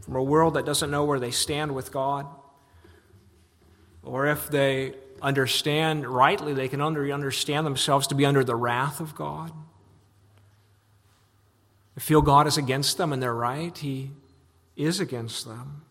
from 0.05 0.17
a 0.17 0.23
world 0.23 0.55
that 0.55 0.67
doesn't 0.67 0.91
know 0.91 1.05
where 1.05 1.19
they 1.19 1.31
stand 1.31 1.75
with 1.75 1.91
God. 1.91 2.27
Or 4.03 4.27
if 4.27 4.51
they 4.51 4.93
understand 5.23 6.07
rightly, 6.07 6.53
they 6.53 6.69
can 6.69 6.83
only 6.83 7.11
understand 7.11 7.67
themselves 7.67 8.07
to 8.09 8.15
be 8.15 8.27
under 8.27 8.45
the 8.45 8.55
wrath 8.55 9.01
of 9.01 9.15
God. 9.15 9.51
They 11.95 12.03
feel 12.03 12.21
God 12.21 12.47
is 12.47 12.59
against 12.59 12.99
them 12.99 13.15
and 13.15 13.23
they're 13.23 13.35
right. 13.35 13.77
He 13.79 14.11
is 14.77 15.01
against 15.01 15.47
them. 15.47 15.83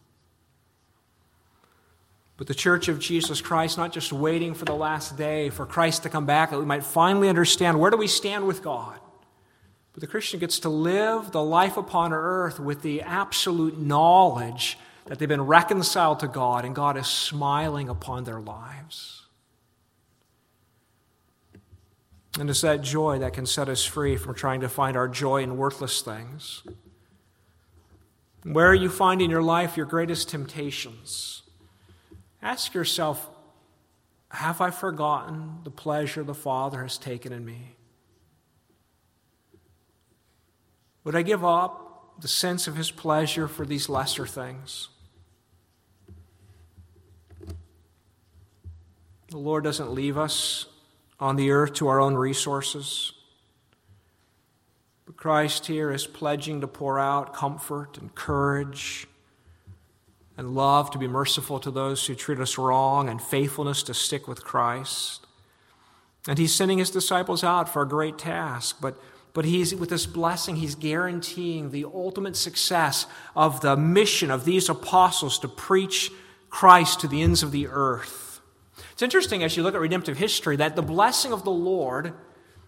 But 2.38 2.45
the 2.47 2.54
church 2.54 2.88
of 2.89 2.99
Jesus 2.99 3.41
Christ, 3.41 3.78
not 3.78 3.91
just 3.91 4.13
waiting 4.13 4.54
for 4.54 4.65
the 4.65 4.76
last 4.76 5.17
day 5.17 5.49
for 5.49 5.65
Christ 5.65 6.04
to 6.04 6.10
come 6.10 6.26
back, 6.28 6.52
that 6.52 6.60
we 6.60 6.65
might 6.65 6.84
finally 6.84 7.30
understand 7.30 7.80
where 7.80 7.89
do 7.89 7.97
we 7.97 8.08
stand 8.08 8.45
with 8.45 8.62
God. 8.62 8.99
But 9.93 10.01
the 10.01 10.08
Christian 10.08 10.39
gets 10.39 10.60
to 10.60 10.69
live 10.69 11.32
the 11.32 11.43
life 11.43 11.77
upon 11.77 12.13
earth 12.13 12.60
with 12.60 12.82
the 12.82 13.01
absolute 13.01 13.79
knowledge 13.79 14.77
that 15.06 15.19
they've 15.19 15.29
been 15.29 15.43
reconciled 15.45 16.19
to 16.21 16.27
God 16.27 16.65
and 16.65 16.73
God 16.73 16.97
is 16.97 17.08
smiling 17.08 17.89
upon 17.89 18.23
their 18.23 18.39
lives. 18.39 19.27
And 22.39 22.49
it's 22.49 22.62
that 22.62 22.82
joy 22.82 23.19
that 23.19 23.34
can 23.34 23.45
set 23.45 23.69
us 23.69 23.86
free 23.86 24.17
from 24.17 24.34
trying 24.34 24.62
to 24.62 24.69
find 24.69 24.97
our 24.97 25.08
joy 25.08 25.43
in 25.43 25.58
worthless 25.58 26.01
things. 26.01 26.63
Where 28.43 28.67
are 28.67 28.75
you 28.75 28.89
finding 28.89 29.29
your 29.29 29.43
life 29.43 29.77
your 29.77 29.86
greatest 29.86 30.29
temptations? 30.29 31.43
Ask 32.41 32.73
yourself 32.73 33.29
Have 34.29 34.62
I 34.62 34.71
forgotten 34.71 35.60
the 35.63 35.69
pleasure 35.69 36.23
the 36.23 36.34
Father 36.34 36.82
has 36.82 36.97
taken 36.97 37.32
in 37.32 37.45
me? 37.45 37.72
Would 41.04 41.16
I 41.16 41.22
give 41.22 41.44
up 41.44 42.20
the 42.20 42.28
sense 42.28 42.68
of 42.68 42.76
His 42.76 42.92
pleasure 42.92 43.48
for 43.48 43.66
these 43.66 43.89
lesser 43.89 44.26
things? 44.26 44.89
The 49.30 49.38
Lord 49.38 49.63
doesn't 49.63 49.92
leave 49.92 50.18
us 50.18 50.68
on 51.20 51.36
the 51.36 51.52
earth 51.52 51.74
to 51.74 51.88
our 51.88 52.00
own 52.00 52.16
resources. 52.16 53.13
But 55.06 55.18
Christ 55.18 55.66
here 55.66 55.92
is 55.92 56.06
pledging 56.06 56.62
to 56.62 56.68
pour 56.68 57.00
out 57.00 57.34
comfort 57.34 57.98
and 57.98 58.13
courage 58.13 59.08
and 60.38 60.56
love 60.56 60.92
to 60.92 60.98
be 60.98 61.08
merciful 61.08 61.60
to 61.60 61.72
those 61.72 62.06
who 62.06 62.16
treat 62.16 62.39
us 62.39 62.58
wrong, 62.58 63.08
and 63.08 63.22
faithfulness 63.22 63.84
to 63.84 63.94
stick 63.94 64.28
with 64.28 64.44
Christ. 64.44 65.26
And 66.28 66.39
he's 66.39 66.54
sending 66.54 66.80
his 66.80 66.89
disciples 66.89 67.44
out 67.44 67.70
for 67.70 67.82
a 67.82 67.88
great 67.88 68.18
task, 68.18 68.78
but, 68.82 68.98
but 69.34 69.46
he's, 69.46 69.74
with 69.74 69.89
this 69.89 70.06
blessing, 70.06 70.58
he's 70.58 70.76
guaranteeing 70.76 71.72
the 71.72 71.86
ultimate 71.86 72.36
success 72.36 73.08
of 73.36 73.62
the 73.62 73.76
mission 73.76 74.30
of 74.30 74.46
these 74.46 74.69
apostles 74.69 75.39
to 75.39 75.48
preach 75.48 76.12
Christ 76.50 77.00
to 77.00 77.08
the 77.08 77.22
ends 77.24 77.41
of 77.41 77.52
the 77.52 77.67
earth. 77.67 78.41
It's 78.91 79.02
interesting 79.02 79.43
as 79.43 79.58
you 79.58 79.63
look 79.63 79.74
at 79.74 79.82
redemptive 79.82 80.17
history 80.17 80.56
that 80.58 80.76
the 80.76 80.84
blessing 80.84 81.34
of 81.34 81.43
the 81.43 81.52
Lord, 81.52 82.13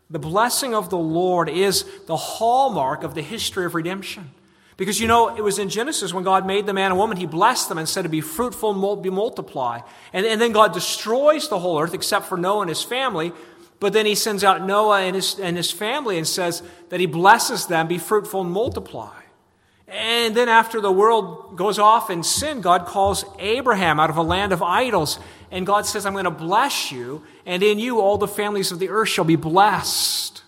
the 0.10 0.18
blessing 0.18 0.74
of 0.74 0.90
the 0.90 0.98
Lord 0.98 1.50
is 1.50 1.86
the 2.08 2.18
hallmark 2.18 3.04
of 3.04 3.14
the 3.14 3.22
history 3.22 3.66
of 3.66 3.76
redemption. 3.76 4.32
Because 4.78 5.00
you 5.00 5.08
know, 5.08 5.34
it 5.36 5.42
was 5.42 5.60
in 5.60 5.70
Genesis 5.70 6.14
when 6.14 6.24
God 6.24 6.46
made 6.46 6.66
the 6.66 6.74
man 6.74 6.92
and 6.92 6.98
woman, 6.98 7.16
he 7.16 7.26
blessed 7.26 7.70
them 7.70 7.78
and 7.78 7.88
said 7.88 8.02
to 8.02 8.10
be 8.10 8.22
fruitful 8.22 8.72
and 8.72 9.04
be 9.04 9.10
multiply. 9.10 9.80
And, 10.12 10.26
and 10.26 10.42
then 10.42 10.52
God 10.52 10.74
destroys 10.74 11.48
the 11.48 11.60
whole 11.60 11.80
earth 11.80 11.94
except 11.94 12.26
for 12.26 12.38
Noah 12.38 12.62
and 12.62 12.70
his 12.70 12.84
family. 12.84 13.32
But 13.86 13.94
then 13.94 14.08
he 14.08 14.16
sends 14.16 14.44
out 14.44 14.66
Noah 14.66 15.02
and 15.02 15.16
his, 15.16 15.38
and 15.38 15.56
his 15.56 15.70
family 15.70 16.18
and 16.18 16.28
says 16.28 16.64
that 16.90 17.00
he 17.00 17.06
blesses 17.06 17.68
them, 17.68 17.88
be 17.88 18.00
fruitful 18.00 18.42
and 18.42 18.50
multiply. 18.50 19.14
And 19.88 20.34
then 20.34 20.50
after 20.50 20.82
the 20.82 20.92
world 20.92 21.56
goes 21.56 21.78
off 21.78 22.10
in 22.10 22.24
sin, 22.24 22.62
God 22.62 22.88
calls 22.88 23.26
Abraham 23.38 24.00
out 24.00 24.10
of 24.10 24.18
a 24.18 24.24
land 24.24 24.54
of 24.54 24.64
idols. 24.64 25.20
And 25.52 25.68
God 25.68 25.86
says, 25.86 26.08
I'm 26.08 26.14
going 26.14 26.26
to 26.26 26.32
bless 26.32 26.92
you, 26.92 27.22
and 27.46 27.62
in 27.62 27.78
you 27.78 28.02
all 28.02 28.18
the 28.18 28.28
families 28.28 28.72
of 28.72 28.80
the 28.80 28.90
earth 28.90 29.10
shall 29.10 29.24
be 29.24 29.36
blessed. 29.36 30.42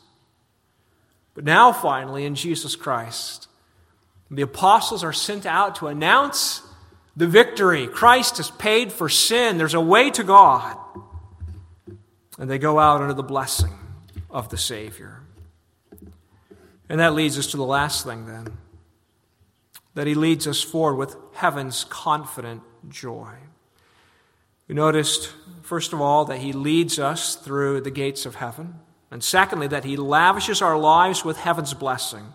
But 1.35 1.43
now, 1.43 1.71
finally, 1.71 2.25
in 2.25 2.33
Jesus 2.33 2.75
Christ, 2.75 3.47
the 4.31 4.41
apostles 4.41 5.03
are 5.03 5.13
sent 5.13 5.45
out 5.45 5.75
to 5.75 5.85
announce 5.89 6.63
the 7.15 7.27
victory. 7.27 7.85
Christ 7.85 8.37
has 8.37 8.49
paid 8.49 8.91
for 8.91 9.09
sin. 9.09 9.59
There's 9.59 9.75
a 9.75 9.79
way 9.79 10.09
to 10.09 10.23
God. 10.23 10.75
And 12.37 12.49
they 12.49 12.59
go 12.59 12.79
out 12.79 13.01
under 13.01 13.13
the 13.13 13.23
blessing 13.23 13.73
of 14.29 14.49
the 14.49 14.57
Savior. 14.57 15.21
And 16.89 16.99
that 16.99 17.13
leads 17.13 17.37
us 17.37 17.47
to 17.47 17.57
the 17.57 17.65
last 17.65 18.05
thing 18.05 18.25
then 18.25 18.57
that 19.97 20.05
he 20.05 20.13
leads 20.13 20.45
us 20.45 20.61
forward 20.61 20.95
with 20.95 21.15
heaven's 21.33 21.83
confident 21.85 22.61
joy. 22.87 23.33
We 24.67 24.75
noticed, 24.75 25.33
first 25.63 25.91
of 25.91 25.99
all, 25.99 26.23
that 26.25 26.37
he 26.37 26.53
leads 26.53 26.99
us 26.99 27.35
through 27.35 27.81
the 27.81 27.89
gates 27.89 28.23
of 28.27 28.35
heaven. 28.35 28.75
And 29.09 29.23
secondly, 29.23 29.67
that 29.69 29.85
he 29.85 29.97
lavishes 29.97 30.61
our 30.61 30.77
lives 30.77 31.25
with 31.25 31.37
heaven's 31.37 31.73
blessing. 31.73 32.33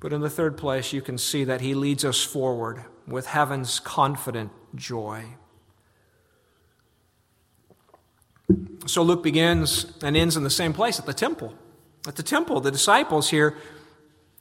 But 0.00 0.12
in 0.12 0.20
the 0.20 0.28
third 0.28 0.56
place, 0.56 0.92
you 0.92 1.02
can 1.02 1.18
see 1.18 1.44
that 1.44 1.60
he 1.60 1.74
leads 1.74 2.04
us 2.04 2.20
forward 2.20 2.84
with 3.06 3.26
heaven's 3.26 3.78
confident 3.78 4.50
joy. 4.74 5.24
So 8.86 9.02
Luke 9.02 9.22
begins 9.22 9.86
and 10.02 10.16
ends 10.16 10.36
in 10.36 10.44
the 10.44 10.50
same 10.50 10.72
place 10.72 10.98
at 10.98 11.06
the 11.06 11.12
temple. 11.12 11.54
At 12.06 12.16
the 12.16 12.22
temple, 12.22 12.60
the 12.60 12.70
disciples 12.70 13.28
here, 13.30 13.56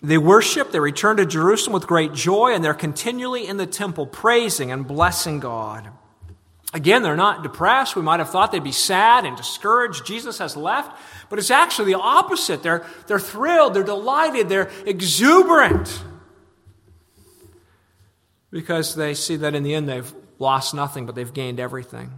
they 0.02 0.18
worship, 0.18 0.72
they 0.72 0.80
return 0.80 1.18
to 1.18 1.26
Jerusalem 1.26 1.74
with 1.74 1.88
great 1.88 2.14
joy, 2.14 2.54
and 2.54 2.64
they're 2.64 2.74
continually 2.74 3.48
in 3.48 3.58
the 3.58 3.66
temple 3.66 4.06
praising 4.06 4.72
and 4.72 4.88
blessing 4.88 5.40
God. 5.40 5.90
Again, 6.74 7.02
they're 7.02 7.16
not 7.16 7.44
depressed. 7.44 7.96
We 7.96 8.02
might 8.02 8.20
have 8.20 8.30
thought 8.30 8.52
they'd 8.52 8.64
be 8.64 8.72
sad 8.72 9.26
and 9.26 9.36
discouraged. 9.36 10.06
Jesus 10.06 10.38
has 10.38 10.56
left. 10.56 10.98
But 11.30 11.40
it's 11.40 11.52
actually 11.52 11.94
the 11.94 12.00
opposite. 12.00 12.62
They're, 12.62 12.86
they're 13.08 13.20
thrilled, 13.20 13.74
they're 13.74 13.84
delighted, 13.84 14.50
they're 14.50 14.70
exuberant. 14.86 16.04
Because 18.52 18.96
they 18.96 19.14
see 19.14 19.38
that 19.38 19.56
in 19.56 19.64
the 19.64 19.74
end 19.74 19.90
they've 19.90 20.14
lost 20.40 20.74
nothing, 20.74 21.06
but 21.06 21.16
they've 21.16 21.34
gained 21.34 21.60
everything. 21.60 22.12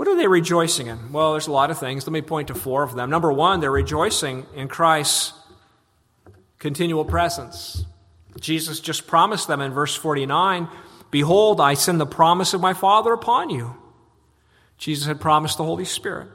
What 0.00 0.08
are 0.08 0.16
they 0.16 0.28
rejoicing 0.28 0.86
in? 0.86 1.12
Well, 1.12 1.32
there's 1.32 1.46
a 1.46 1.52
lot 1.52 1.70
of 1.70 1.78
things. 1.78 2.06
Let 2.06 2.12
me 2.14 2.22
point 2.22 2.48
to 2.48 2.54
four 2.54 2.82
of 2.82 2.94
them. 2.94 3.10
Number 3.10 3.30
one, 3.30 3.60
they're 3.60 3.70
rejoicing 3.70 4.46
in 4.54 4.66
Christ's 4.66 5.34
continual 6.58 7.04
presence. 7.04 7.84
Jesus 8.40 8.80
just 8.80 9.06
promised 9.06 9.46
them 9.46 9.60
in 9.60 9.74
verse 9.74 9.94
49 9.94 10.70
Behold, 11.10 11.60
I 11.60 11.74
send 11.74 12.00
the 12.00 12.06
promise 12.06 12.54
of 12.54 12.62
my 12.62 12.72
Father 12.72 13.12
upon 13.12 13.50
you. 13.50 13.76
Jesus 14.78 15.06
had 15.06 15.20
promised 15.20 15.58
the 15.58 15.64
Holy 15.64 15.84
Spirit. 15.84 16.28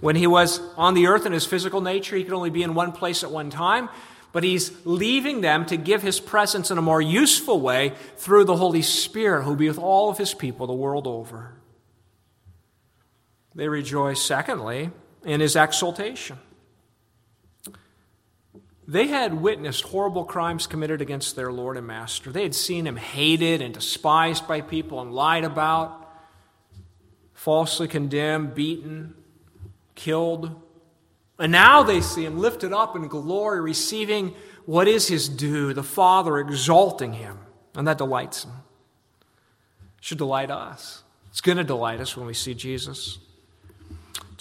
When 0.00 0.14
he 0.14 0.26
was 0.26 0.60
on 0.76 0.92
the 0.92 1.06
earth 1.06 1.24
in 1.24 1.32
his 1.32 1.46
physical 1.46 1.80
nature, 1.80 2.16
he 2.16 2.22
could 2.22 2.34
only 2.34 2.50
be 2.50 2.62
in 2.62 2.74
one 2.74 2.92
place 2.92 3.24
at 3.24 3.30
one 3.30 3.48
time, 3.48 3.88
but 4.30 4.44
he's 4.44 4.72
leaving 4.84 5.40
them 5.40 5.64
to 5.64 5.78
give 5.78 6.02
his 6.02 6.20
presence 6.20 6.70
in 6.70 6.76
a 6.76 6.82
more 6.82 7.00
useful 7.00 7.62
way 7.62 7.94
through 8.18 8.44
the 8.44 8.56
Holy 8.56 8.82
Spirit, 8.82 9.44
who 9.44 9.50
will 9.52 9.56
be 9.56 9.68
with 9.68 9.78
all 9.78 10.10
of 10.10 10.18
his 10.18 10.34
people 10.34 10.66
the 10.66 10.74
world 10.74 11.06
over. 11.06 11.54
They 13.54 13.68
rejoice, 13.68 14.20
secondly, 14.20 14.90
in 15.24 15.40
his 15.40 15.56
exaltation. 15.56 16.38
They 18.88 19.06
had 19.06 19.40
witnessed 19.40 19.84
horrible 19.84 20.24
crimes 20.24 20.66
committed 20.66 21.00
against 21.00 21.36
their 21.36 21.52
Lord 21.52 21.76
and 21.76 21.86
Master. 21.86 22.30
They 22.30 22.42
had 22.42 22.54
seen 22.54 22.86
him 22.86 22.96
hated 22.96 23.62
and 23.62 23.72
despised 23.72 24.48
by 24.48 24.60
people 24.60 25.00
and 25.00 25.12
lied 25.12 25.44
about, 25.44 26.10
falsely 27.32 27.88
condemned, 27.88 28.54
beaten, 28.54 29.14
killed. 29.94 30.60
And 31.38 31.52
now 31.52 31.82
they 31.82 32.00
see 32.00 32.24
him 32.24 32.38
lifted 32.38 32.72
up 32.72 32.96
in 32.96 33.06
glory, 33.08 33.60
receiving 33.60 34.34
what 34.66 34.88
is 34.88 35.08
his 35.08 35.28
due, 35.28 35.72
the 35.72 35.82
Father 35.82 36.38
exalting 36.38 37.14
him. 37.14 37.38
And 37.74 37.86
that 37.86 37.98
delights 37.98 38.44
him. 38.44 38.52
It 39.98 40.04
should 40.04 40.18
delight 40.18 40.50
us. 40.50 41.02
It's 41.30 41.40
going 41.40 41.58
to 41.58 41.64
delight 41.64 42.00
us 42.00 42.16
when 42.16 42.26
we 42.26 42.34
see 42.34 42.52
Jesus. 42.52 43.18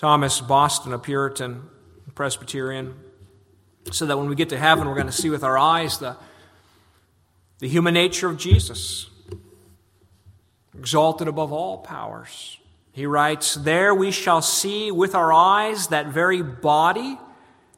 Thomas 0.02 0.42
Boston, 0.42 0.94
a 0.94 0.98
Puritan 0.98 1.62
Presbyterian, 2.16 2.96
so 3.92 4.08
that 4.08 4.18
when 4.18 4.28
we 4.30 4.34
get 4.34 4.50
to 4.50 4.58
heaven, 4.58 4.88
we're 4.88 4.96
going 4.96 5.06
to 5.06 5.12
see 5.12 5.30
with 5.30 5.44
our 5.44 5.60
eyes 5.60 6.00
the, 6.00 6.18
the 7.60 7.68
human 7.68 7.94
nature 7.94 8.28
of 8.28 8.36
Jesus, 8.36 9.12
exalted 10.76 11.28
above 11.28 11.54
all 11.54 11.78
powers. 11.78 12.58
He 12.92 13.06
writes, 13.06 13.54
There 13.54 13.94
we 13.94 14.10
shall 14.10 14.42
see 14.42 14.92
with 14.92 15.14
our 15.14 15.32
eyes 15.32 15.90
that 15.90 16.08
very 16.08 16.42
body 16.42 17.20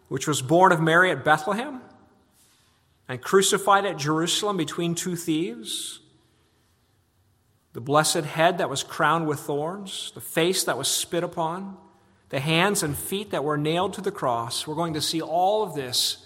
which 0.08 0.26
was 0.26 0.42
born 0.42 0.72
of 0.72 0.80
Mary 0.80 1.12
at 1.12 1.26
Bethlehem 1.26 1.82
and 3.10 3.22
crucified 3.22 3.86
at 3.86 3.98
Jerusalem 3.98 4.56
between 4.56 4.96
two 4.96 5.18
thieves, 5.18 6.00
the 7.74 7.82
blessed 7.82 8.24
head 8.24 8.60
that 8.60 8.70
was 8.70 8.82
crowned 8.82 9.28
with 9.28 9.42
thorns, 9.42 10.14
the 10.16 10.22
face 10.22 10.64
that 10.64 10.78
was 10.78 10.88
spit 10.88 11.26
upon 11.26 11.80
the 12.34 12.40
hands 12.40 12.82
and 12.82 12.98
feet 12.98 13.30
that 13.30 13.44
were 13.44 13.60
nailed 13.60 13.94
to 13.94 14.02
the 14.02 14.12
cross. 14.12 14.66
We're 14.66 14.74
going 14.74 14.96
to 14.96 15.02
see 15.02 15.22
all 15.22 15.62
of 15.62 15.76
this 15.76 16.26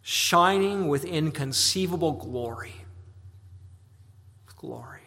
shining 0.00 0.86
with 0.86 1.04
inconceivable 1.04 2.12
glory. 2.12 2.76
Glory. 4.56 5.00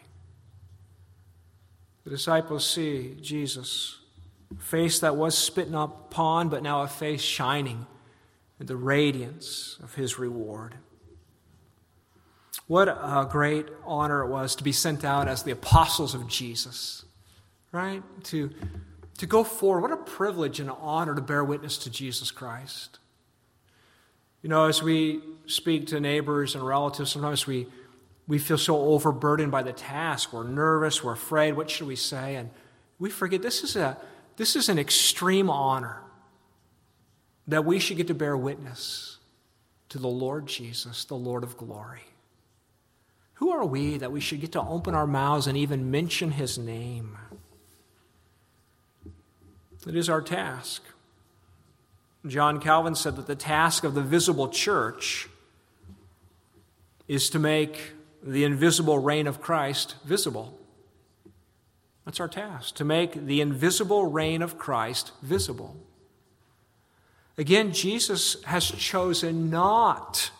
The 2.04 2.10
disciples 2.10 2.68
see 2.68 3.16
Jesus, 3.22 3.96
face 4.58 5.00
that 5.00 5.16
was 5.16 5.34
spitten 5.34 5.82
upon, 5.82 6.50
but 6.50 6.62
now 6.62 6.82
a 6.82 6.86
face 6.86 7.22
shining 7.22 7.86
in 8.60 8.66
the 8.66 8.76
radiance 8.76 9.78
of 9.82 9.94
his 9.94 10.18
reward. 10.18 10.74
What 12.66 12.88
a 12.88 13.26
great 13.30 13.64
honor 13.86 14.24
it 14.24 14.28
was 14.28 14.56
to 14.56 14.62
be 14.62 14.72
sent 14.72 15.06
out 15.06 15.26
as 15.26 15.42
the 15.42 15.52
apostles 15.52 16.14
of 16.14 16.28
Jesus, 16.28 17.06
right? 17.72 18.02
To 18.24 18.50
to 19.18 19.26
go 19.26 19.44
forward. 19.44 19.80
What 19.82 19.92
a 19.92 19.96
privilege 19.96 20.58
and 20.60 20.70
an 20.70 20.76
honor 20.80 21.14
to 21.14 21.20
bear 21.20 21.44
witness 21.44 21.76
to 21.78 21.90
Jesus 21.90 22.30
Christ. 22.30 22.98
You 24.42 24.48
know, 24.48 24.66
as 24.66 24.82
we 24.82 25.20
speak 25.46 25.88
to 25.88 26.00
neighbors 26.00 26.54
and 26.54 26.64
relatives, 26.64 27.10
sometimes 27.10 27.46
we, 27.46 27.66
we 28.26 28.38
feel 28.38 28.58
so 28.58 28.78
overburdened 28.78 29.50
by 29.50 29.62
the 29.62 29.72
task. 29.72 30.32
We're 30.32 30.44
nervous, 30.44 31.02
we're 31.02 31.12
afraid. 31.12 31.52
What 31.52 31.68
should 31.68 31.88
we 31.88 31.96
say? 31.96 32.36
And 32.36 32.50
we 32.98 33.10
forget 33.10 33.42
this 33.42 33.64
is, 33.64 33.76
a, 33.76 33.96
this 34.36 34.54
is 34.56 34.68
an 34.68 34.78
extreme 34.78 35.50
honor 35.50 36.02
that 37.48 37.64
we 37.64 37.78
should 37.78 37.96
get 37.96 38.06
to 38.06 38.14
bear 38.14 38.36
witness 38.36 39.18
to 39.88 39.98
the 39.98 40.08
Lord 40.08 40.46
Jesus, 40.46 41.04
the 41.04 41.14
Lord 41.14 41.42
of 41.42 41.56
glory. 41.56 42.02
Who 43.34 43.50
are 43.50 43.64
we 43.64 43.98
that 43.98 44.12
we 44.12 44.20
should 44.20 44.40
get 44.40 44.52
to 44.52 44.60
open 44.60 44.94
our 44.94 45.06
mouths 45.06 45.46
and 45.46 45.56
even 45.56 45.90
mention 45.90 46.32
his 46.32 46.58
name? 46.58 47.16
It 49.88 49.96
is 49.96 50.10
our 50.10 50.20
task. 50.20 50.82
John 52.26 52.60
Calvin 52.60 52.94
said 52.94 53.16
that 53.16 53.26
the 53.26 53.34
task 53.34 53.84
of 53.84 53.94
the 53.94 54.02
visible 54.02 54.48
church 54.48 55.28
is 57.06 57.30
to 57.30 57.38
make 57.38 57.92
the 58.22 58.44
invisible 58.44 58.98
reign 58.98 59.26
of 59.26 59.40
Christ 59.40 59.94
visible. 60.04 60.58
That's 62.04 62.20
our 62.20 62.28
task, 62.28 62.74
to 62.76 62.84
make 62.84 63.14
the 63.26 63.40
invisible 63.40 64.06
reign 64.06 64.42
of 64.42 64.58
Christ 64.58 65.12
visible. 65.22 65.74
Again, 67.38 67.72
Jesus 67.72 68.42
has 68.44 68.70
chosen 68.70 69.48
not 69.48 70.30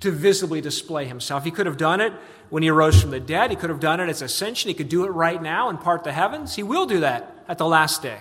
to 0.00 0.10
visibly 0.10 0.60
display 0.60 1.06
himself. 1.06 1.44
He 1.44 1.50
could 1.52 1.66
have 1.66 1.76
done 1.76 2.00
it 2.00 2.12
when 2.48 2.64
he 2.64 2.70
rose 2.70 3.00
from 3.00 3.10
the 3.10 3.20
dead, 3.20 3.50
he 3.50 3.56
could 3.56 3.70
have 3.70 3.78
done 3.78 4.00
it 4.00 4.08
as 4.08 4.20
ascension, 4.20 4.68
he 4.68 4.74
could 4.74 4.88
do 4.88 5.04
it 5.04 5.10
right 5.10 5.40
now 5.40 5.68
and 5.68 5.80
part 5.80 6.02
the 6.02 6.12
heavens. 6.12 6.56
He 6.56 6.64
will 6.64 6.86
do 6.86 7.00
that 7.00 7.44
at 7.46 7.58
the 7.58 7.66
last 7.66 8.02
day. 8.02 8.18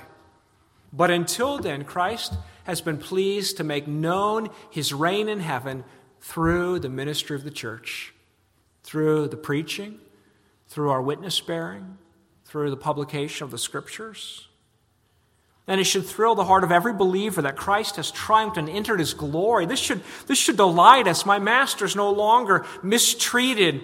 But 0.91 1.12
until 1.12 1.58
then, 1.58 1.84
Christ 1.84 2.34
has 2.63 2.82
been 2.82 2.97
pleased 2.97 3.58
to 3.58 3.63
make 3.63 3.88
known 3.88 4.49
his 4.69 4.93
reign 4.93 5.30
in 5.30 5.39
heaven 5.39 5.84
through 6.21 6.80
the 6.80 6.89
ministry 6.89 7.36
of 7.36 7.43
the 7.43 7.52
church, 7.52 8.13
through 8.84 9.28
the 9.28 9.38
preaching, 9.38 9.99
through 10.67 10.89
our 10.89 11.02
witness 11.02 11.39
bearing, 11.39 11.97
through 12.45 12.69
the 12.69 12.78
publication 12.78 13.43
of 13.43 13.52
the 13.52 13.58
scriptures. 13.58 14.47
And 15.67 15.80
it 15.80 15.84
should 15.84 16.06
thrill 16.06 16.34
the 16.34 16.45
heart 16.45 16.63
of 16.63 16.71
every 16.71 16.93
believer 16.93 17.43
that 17.43 17.56
Christ 17.56 17.97
has 17.97 18.10
triumphed 18.10 18.58
and 18.58 18.67
entered 18.67 18.99
his 18.99 19.13
glory. 19.13 19.67
This 19.67 19.80
should, 19.80 20.02
this 20.25 20.39
should 20.39 20.58
delight 20.58 21.08
us. 21.08 21.28
My 21.28 21.38
master 21.38 21.86
is 21.86 21.95
no 21.95 22.12
longer 22.12 22.65
mistreated 22.82 23.84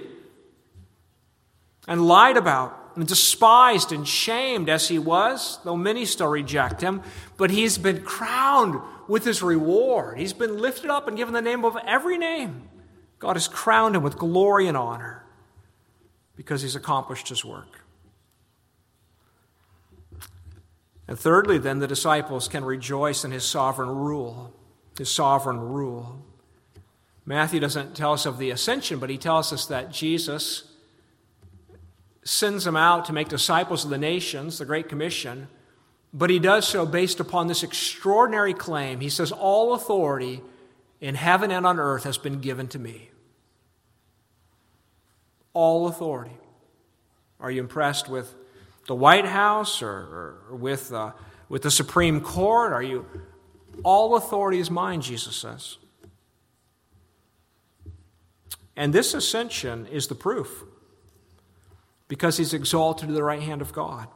and 1.88 2.08
lied 2.08 2.38
about 2.38 2.85
and 2.95 3.08
despised 3.08 3.91
and 3.91 4.08
shamed 4.08 4.69
as 4.69 4.88
he 4.88 4.99
was, 4.99 5.60
though 5.63 5.75
many 5.75 6.05
still 6.05 6.27
reject 6.27 6.81
him, 6.81 7.01
but 7.38 7.51
he's 7.51 7.77
been 7.77 8.03
crowned 8.03 8.79
with 9.08 9.25
his 9.25 9.41
reward. 9.41 10.17
He's 10.17 10.34
been 10.34 10.58
lifted 10.58 10.89
up 10.89 11.08
and 11.08 11.17
given 11.17 11.34
the 11.34 11.41
name 11.41 11.65
of 11.65 11.77
every 11.86 12.17
name. 12.17 12.69
God 13.19 13.36
has 13.36 13.47
crowned 13.47 13.95
him 13.95 14.03
with 14.03 14.17
glory 14.17 14.67
and 14.67 14.77
honor 14.77 15.23
because 16.36 16.62
he's 16.62 16.75
accomplished 16.75 17.29
his 17.29 17.43
work. 17.43 17.81
And 21.08 21.19
thirdly, 21.19 21.58
then, 21.58 21.79
the 21.79 21.88
disciples 21.88 22.47
can 22.47 22.65
rejoice 22.65 23.23
in 23.23 23.31
his 23.31 23.43
sovereign 23.43 23.89
rule. 23.89 24.53
His 24.97 25.12
sovereign 25.12 25.60
rule. 25.60 26.25
Matthew 27.25 27.60
doesn't 27.60 27.95
tell 27.95 28.13
us 28.13 28.25
of 28.25 28.38
the 28.38 28.49
ascension, 28.49 28.99
but 28.99 29.10
he 29.10 29.17
tells 29.17 29.51
us 29.53 29.65
that 29.67 29.91
Jesus 29.91 30.71
sends 32.26 32.66
them 32.66 32.76
out 32.76 33.06
to 33.06 33.14
make 33.14 33.30
disciples 33.30 33.86
of 33.86 33.92
the 33.92 33.98
nations, 33.98 34.58
the 34.58 34.66
Great 34.66 34.90
Commission, 34.90 35.48
but 36.12 36.30
he 36.30 36.40
does 36.40 36.68
so 36.68 36.86
based 36.86 37.20
upon 37.20 37.48
this 37.48 37.62
extraordinary 37.62 38.54
claim. 38.54 39.00
He 39.00 39.10
says, 39.10 39.32
All 39.32 39.74
authority 39.74 40.42
in 41.00 41.16
heaven 41.16 41.52
and 41.52 41.66
on 41.66 41.80
earth 41.80 42.04
has 42.04 42.18
been 42.18 42.40
given 42.40 42.68
to 42.70 42.80
me. 42.80 43.12
All 45.54 45.88
authority. 45.88 46.36
Are 47.40 47.52
you 47.52 47.62
impressed 47.62 48.10
with 48.10 48.34
the 48.88 48.96
White 48.96 49.26
House 49.26 49.82
or, 49.82 50.40
or 50.50 50.56
with, 50.56 50.92
uh, 50.92 51.12
with 51.48 51.62
the 51.62 51.72
Supreme 51.72 52.22
Court? 52.22 52.74
Are 52.74 52.84
you. 52.84 53.06
All 53.84 54.16
authority 54.16 54.60
is 54.60 54.72
mine, 54.72 55.02
Jesus 55.02 55.36
says. 55.36 55.78
And 58.76 58.94
this 58.94 59.14
ascension 59.14 59.86
is 59.88 60.08
the 60.08 60.16
proof 60.16 60.64
because 62.08 62.38
he's 62.38 62.54
exalted 62.54 63.08
to 63.08 63.13
the 63.13 63.24
right 63.24 63.41
hand 63.41 63.62
of 63.62 63.74
God. 63.74 64.08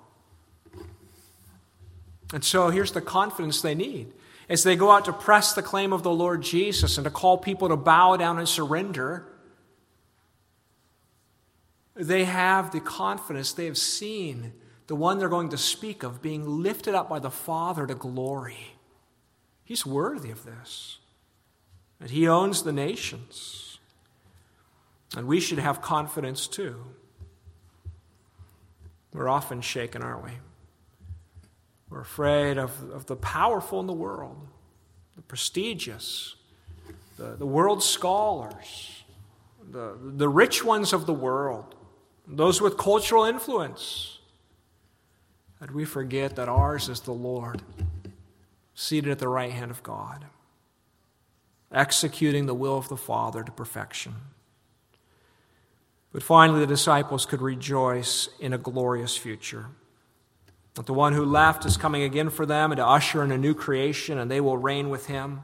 And 2.33 2.43
so 2.43 2.69
here's 2.69 2.91
the 2.91 3.01
confidence 3.01 3.61
they 3.61 3.75
need. 3.75 4.13
As 4.47 4.63
they 4.63 4.75
go 4.75 4.91
out 4.91 5.05
to 5.05 5.13
press 5.13 5.53
the 5.53 5.61
claim 5.61 5.93
of 5.93 6.03
the 6.03 6.11
Lord 6.11 6.41
Jesus 6.41 6.97
and 6.97 7.05
to 7.05 7.11
call 7.11 7.37
people 7.37 7.69
to 7.69 7.75
bow 7.75 8.17
down 8.17 8.39
and 8.39 8.47
surrender, 8.47 9.27
they 11.95 12.25
have 12.25 12.71
the 12.71 12.79
confidence 12.79 13.51
they 13.51 13.65
have 13.65 13.77
seen 13.77 14.53
the 14.87 14.95
one 14.95 15.19
they're 15.19 15.29
going 15.29 15.49
to 15.49 15.57
speak 15.57 16.01
of 16.01 16.19
being 16.19 16.63
lifted 16.63 16.95
up 16.95 17.07
by 17.07 17.19
the 17.19 17.29
Father 17.29 17.85
to 17.85 17.93
glory. 17.93 18.73
He's 19.63 19.85
worthy 19.85 20.31
of 20.31 20.45
this. 20.45 20.97
And 21.99 22.09
he 22.09 22.27
owns 22.27 22.63
the 22.63 22.71
nations. 22.71 23.77
And 25.15 25.27
we 25.27 25.39
should 25.39 25.59
have 25.59 25.79
confidence 25.79 26.47
too. 26.47 26.77
We're 29.13 29.29
often 29.29 29.61
shaken, 29.61 30.01
aren't 30.01 30.23
we? 30.23 30.31
We're 31.89 32.01
afraid 32.01 32.57
of, 32.57 32.91
of 32.91 33.07
the 33.07 33.15
powerful 33.15 33.79
in 33.79 33.87
the 33.87 33.93
world, 33.93 34.47
the 35.15 35.23
prestigious, 35.23 36.35
the, 37.17 37.35
the 37.35 37.45
world 37.45 37.81
scholars, 37.81 39.03
the, 39.71 39.97
the 39.99 40.29
rich 40.29 40.63
ones 40.63 40.93
of 40.93 41.05
the 41.05 41.13
world, 41.13 41.75
those 42.27 42.61
with 42.61 42.77
cultural 42.77 43.25
influence. 43.25 44.19
That 45.59 45.71
we 45.71 45.83
forget 45.83 46.35
that 46.37 46.47
ours 46.47 46.87
is 46.87 47.01
the 47.01 47.11
Lord, 47.11 47.61
seated 48.75 49.11
at 49.11 49.19
the 49.19 49.27
right 49.27 49.51
hand 49.51 49.71
of 49.71 49.83
God, 49.83 50.25
executing 51.73 52.45
the 52.45 52.53
will 52.53 52.77
of 52.77 52.87
the 52.87 52.95
Father 52.95 53.43
to 53.43 53.51
perfection. 53.51 54.15
But 56.11 56.23
finally, 56.23 56.59
the 56.59 56.67
disciples 56.67 57.25
could 57.25 57.41
rejoice 57.41 58.29
in 58.39 58.53
a 58.53 58.57
glorious 58.57 59.15
future. 59.15 59.67
That 60.73 60.85
the 60.85 60.93
one 60.93 61.13
who 61.13 61.23
left 61.23 61.65
is 61.65 61.77
coming 61.77 62.03
again 62.03 62.29
for 62.29 62.45
them 62.45 62.71
and 62.71 62.77
to 62.77 62.85
usher 62.85 63.23
in 63.23 63.31
a 63.31 63.37
new 63.37 63.53
creation, 63.53 64.17
and 64.17 64.29
they 64.29 64.41
will 64.41 64.57
reign 64.57 64.89
with 64.89 65.07
him. 65.07 65.41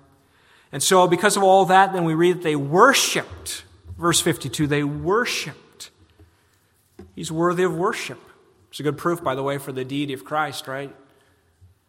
And 0.72 0.82
so, 0.82 1.08
because 1.08 1.38
of 1.38 1.44
all 1.44 1.66
that, 1.66 1.94
then 1.94 2.04
we 2.04 2.14
read 2.14 2.38
that 2.38 2.44
they 2.44 2.56
worshiped. 2.56 3.64
Verse 3.98 4.20
52 4.20 4.68
they 4.68 4.84
worshiped. 4.84 5.92
He's 7.16 7.32
worthy 7.32 7.64
of 7.64 7.76
worship. 7.76 8.20
It's 8.70 8.80
a 8.80 8.84
good 8.84 8.98
proof, 8.98 9.24
by 9.24 9.36
the 9.36 9.44
way, 9.44 9.58
for 9.58 9.72
the 9.72 9.86
deity 9.86 10.14
of 10.14 10.26
Christ, 10.26 10.68
right? 10.68 10.94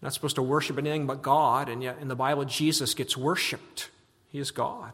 Not 0.03 0.13
supposed 0.13 0.37
to 0.37 0.43
worship 0.43 0.79
anything 0.79 1.07
but 1.07 1.23
God, 1.23 1.69
and 1.69 1.83
yet 1.83 1.99
in 2.01 2.09
the 2.09 2.15
Bible, 2.15 2.45
Jesus 2.45 2.95
gets 2.95 3.17
worshiped. 3.17 3.91
He 4.29 4.39
is 4.39 4.51
God. 4.51 4.93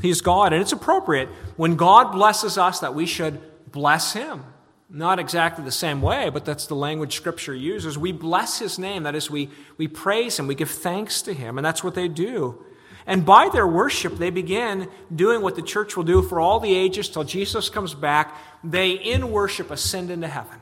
He 0.00 0.10
is 0.10 0.20
God, 0.20 0.52
and 0.52 0.62
it's 0.62 0.72
appropriate 0.72 1.28
when 1.56 1.76
God 1.76 2.12
blesses 2.12 2.56
us 2.56 2.80
that 2.80 2.94
we 2.94 3.06
should 3.06 3.40
bless 3.72 4.12
Him. 4.12 4.44
Not 4.90 5.18
exactly 5.18 5.64
the 5.64 5.72
same 5.72 6.00
way, 6.00 6.30
but 6.30 6.44
that's 6.44 6.66
the 6.66 6.74
language 6.74 7.14
Scripture 7.14 7.54
uses. 7.54 7.98
We 7.98 8.12
bless 8.12 8.58
His 8.58 8.78
name. 8.78 9.02
That 9.02 9.14
is, 9.14 9.30
we, 9.30 9.50
we 9.76 9.88
praise 9.88 10.38
Him, 10.38 10.46
we 10.46 10.54
give 10.54 10.70
thanks 10.70 11.22
to 11.22 11.34
Him, 11.34 11.58
and 11.58 11.64
that's 11.64 11.82
what 11.82 11.94
they 11.94 12.08
do. 12.08 12.64
And 13.06 13.24
by 13.24 13.48
their 13.48 13.66
worship, 13.66 14.18
they 14.18 14.30
begin 14.30 14.88
doing 15.14 15.40
what 15.40 15.56
the 15.56 15.62
church 15.62 15.96
will 15.96 16.04
do 16.04 16.22
for 16.22 16.40
all 16.40 16.60
the 16.60 16.74
ages 16.74 17.08
till 17.08 17.24
Jesus 17.24 17.70
comes 17.70 17.94
back. 17.94 18.36
They, 18.62 18.92
in 18.92 19.30
worship, 19.30 19.70
ascend 19.70 20.10
into 20.10 20.28
heaven. 20.28 20.58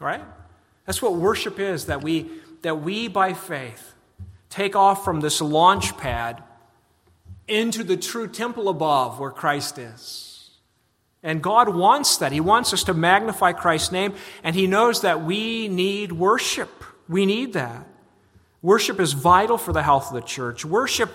Right? 0.00 0.22
That's 0.86 1.02
what 1.02 1.16
worship 1.16 1.60
is 1.60 1.86
that 1.86 2.02
we, 2.02 2.30
that 2.62 2.76
we 2.80 3.08
by 3.08 3.34
faith 3.34 3.94
take 4.48 4.74
off 4.74 5.04
from 5.04 5.20
this 5.20 5.42
launch 5.42 5.94
pad 5.98 6.42
into 7.48 7.84
the 7.84 7.96
true 7.96 8.28
temple 8.28 8.68
above 8.68 9.18
where 9.18 9.30
Christ 9.30 9.78
is. 9.78 10.50
And 11.22 11.42
God 11.42 11.74
wants 11.74 12.18
that. 12.18 12.32
He 12.32 12.40
wants 12.40 12.72
us 12.72 12.84
to 12.84 12.94
magnify 12.94 13.52
Christ's 13.52 13.92
name, 13.92 14.14
and 14.44 14.54
He 14.54 14.66
knows 14.66 15.00
that 15.02 15.24
we 15.24 15.68
need 15.68 16.12
worship. 16.12 16.70
We 17.08 17.26
need 17.26 17.54
that. 17.54 17.86
Worship 18.62 19.00
is 19.00 19.12
vital 19.12 19.58
for 19.58 19.72
the 19.72 19.82
health 19.82 20.08
of 20.08 20.14
the 20.14 20.26
church. 20.26 20.64
Worship 20.64 21.10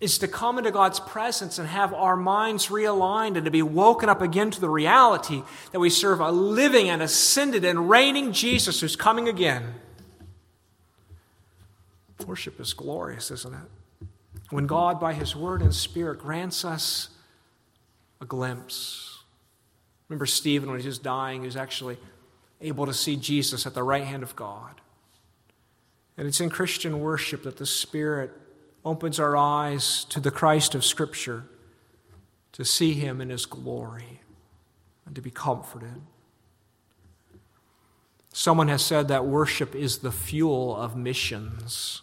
is 0.00 0.18
to 0.18 0.28
come 0.28 0.56
into 0.56 0.70
God's 0.70 0.98
presence 0.98 1.58
and 1.58 1.68
have 1.68 1.92
our 1.92 2.16
minds 2.16 2.68
realigned 2.68 3.36
and 3.36 3.44
to 3.44 3.50
be 3.50 3.62
woken 3.62 4.08
up 4.08 4.22
again 4.22 4.50
to 4.50 4.60
the 4.60 4.68
reality 4.68 5.42
that 5.72 5.80
we 5.80 5.90
serve 5.90 6.20
a 6.20 6.30
living 6.30 6.88
and 6.88 7.02
ascended 7.02 7.64
and 7.64 7.90
reigning 7.90 8.32
Jesus 8.32 8.80
who's 8.80 8.96
coming 8.96 9.28
again. 9.28 9.74
Worship 12.26 12.58
is 12.60 12.72
glorious, 12.72 13.30
isn't 13.30 13.54
it? 13.54 13.79
When 14.50 14.64
mm-hmm. 14.64 14.68
God, 14.68 15.00
by 15.00 15.14
His 15.14 15.34
Word 15.34 15.62
and 15.62 15.74
Spirit, 15.74 16.18
grants 16.18 16.64
us 16.64 17.08
a 18.20 18.26
glimpse 18.26 19.10
Remember 20.10 20.26
Stephen, 20.26 20.68
when 20.68 20.80
he 20.80 20.86
was 20.88 20.98
dying, 20.98 21.42
he 21.42 21.46
was 21.46 21.56
actually 21.56 21.96
able 22.60 22.84
to 22.84 22.92
see 22.92 23.14
Jesus 23.14 23.64
at 23.64 23.74
the 23.74 23.82
right 23.84 24.02
hand 24.02 24.24
of 24.24 24.34
God. 24.34 24.80
And 26.18 26.26
it's 26.26 26.40
in 26.40 26.50
Christian 26.50 26.98
worship 26.98 27.44
that 27.44 27.58
the 27.58 27.64
Spirit 27.64 28.32
opens 28.84 29.20
our 29.20 29.36
eyes 29.36 30.04
to 30.06 30.18
the 30.18 30.32
Christ 30.32 30.74
of 30.74 30.84
Scripture, 30.84 31.44
to 32.52 32.64
see 32.64 32.94
him 32.94 33.20
in 33.20 33.30
his 33.30 33.46
glory, 33.46 34.20
and 35.06 35.14
to 35.14 35.20
be 35.20 35.30
comforted. 35.30 36.02
Someone 38.32 38.66
has 38.66 38.84
said 38.84 39.06
that 39.08 39.26
worship 39.26 39.76
is 39.76 39.98
the 39.98 40.10
fuel 40.10 40.76
of 40.76 40.96
missions. 40.96 42.02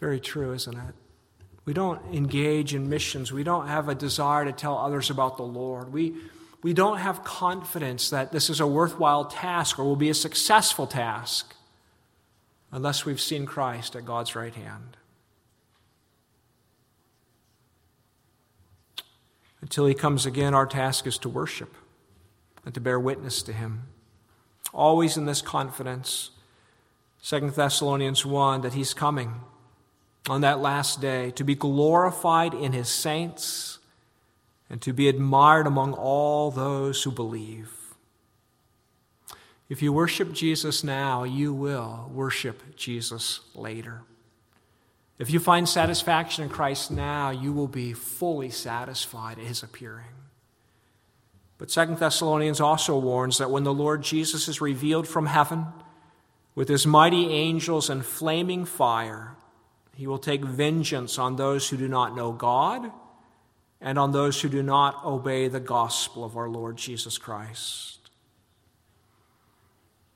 Very 0.00 0.18
true, 0.18 0.52
isn't 0.54 0.76
it? 0.76 0.94
We 1.66 1.74
don't 1.74 2.00
engage 2.14 2.74
in 2.74 2.88
missions. 2.88 3.32
We 3.32 3.44
don't 3.44 3.68
have 3.68 3.88
a 3.88 3.94
desire 3.94 4.46
to 4.46 4.52
tell 4.52 4.78
others 4.78 5.10
about 5.10 5.36
the 5.36 5.44
Lord. 5.44 5.92
We, 5.92 6.14
we 6.62 6.72
don't 6.72 6.98
have 6.98 7.22
confidence 7.22 8.10
that 8.10 8.32
this 8.32 8.48
is 8.50 8.60
a 8.60 8.66
worthwhile 8.66 9.26
task 9.26 9.78
or 9.78 9.84
will 9.84 9.96
be 9.96 10.08
a 10.08 10.14
successful 10.14 10.86
task 10.86 11.54
unless 12.72 13.04
we've 13.04 13.20
seen 13.20 13.46
Christ 13.46 13.94
at 13.94 14.06
God's 14.06 14.34
right 14.34 14.54
hand. 14.54 14.96
Until 19.60 19.86
he 19.86 19.94
comes 19.94 20.24
again, 20.24 20.54
our 20.54 20.66
task 20.66 21.06
is 21.06 21.18
to 21.18 21.28
worship 21.28 21.74
and 22.64 22.72
to 22.74 22.80
bear 22.80 22.98
witness 22.98 23.42
to 23.42 23.52
him. 23.52 23.82
Always 24.72 25.18
in 25.18 25.26
this 25.26 25.42
confidence, 25.42 26.30
2 27.22 27.50
Thessalonians 27.50 28.24
1, 28.24 28.62
that 28.62 28.72
he's 28.72 28.94
coming 28.94 29.40
on 30.28 30.42
that 30.42 30.60
last 30.60 31.00
day 31.00 31.30
to 31.32 31.44
be 31.44 31.54
glorified 31.54 32.54
in 32.54 32.72
his 32.72 32.88
saints 32.88 33.78
and 34.68 34.80
to 34.82 34.92
be 34.92 35.08
admired 35.08 35.66
among 35.66 35.92
all 35.94 36.50
those 36.50 37.02
who 37.02 37.10
believe. 37.10 37.72
If 39.68 39.82
you 39.82 39.92
worship 39.92 40.32
Jesus 40.32 40.82
now, 40.82 41.22
you 41.22 41.54
will 41.54 42.10
worship 42.12 42.76
Jesus 42.76 43.40
later. 43.54 44.02
If 45.18 45.30
you 45.30 45.38
find 45.38 45.68
satisfaction 45.68 46.44
in 46.44 46.50
Christ 46.50 46.90
now, 46.90 47.30
you 47.30 47.52
will 47.52 47.68
be 47.68 47.92
fully 47.92 48.50
satisfied 48.50 49.38
at 49.38 49.44
his 49.44 49.62
appearing. 49.62 50.06
But 51.58 51.70
Second 51.70 51.98
Thessalonians 51.98 52.60
also 52.60 52.98
warns 52.98 53.36
that 53.38 53.50
when 53.50 53.64
the 53.64 53.74
Lord 53.74 54.02
Jesus 54.02 54.48
is 54.48 54.62
revealed 54.62 55.06
from 55.06 55.26
heaven 55.26 55.66
with 56.54 56.68
his 56.68 56.86
mighty 56.86 57.30
angels 57.30 57.90
and 57.90 58.04
flaming 58.04 58.64
fire, 58.64 59.36
he 60.00 60.06
will 60.06 60.18
take 60.18 60.42
vengeance 60.42 61.18
on 61.18 61.36
those 61.36 61.68
who 61.68 61.76
do 61.76 61.86
not 61.86 62.16
know 62.16 62.32
God 62.32 62.90
and 63.82 63.98
on 63.98 64.12
those 64.12 64.40
who 64.40 64.48
do 64.48 64.62
not 64.62 65.04
obey 65.04 65.46
the 65.46 65.60
gospel 65.60 66.24
of 66.24 66.38
our 66.38 66.48
Lord 66.48 66.78
Jesus 66.78 67.18
Christ. 67.18 67.98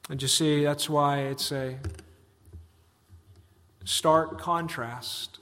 And 0.09 0.23
you 0.23 0.29
see, 0.29 0.65
that's 0.65 0.89
why 0.89 1.25
it's 1.25 1.53
a 1.53 1.77
stark 3.85 4.41
contrast 4.41 5.39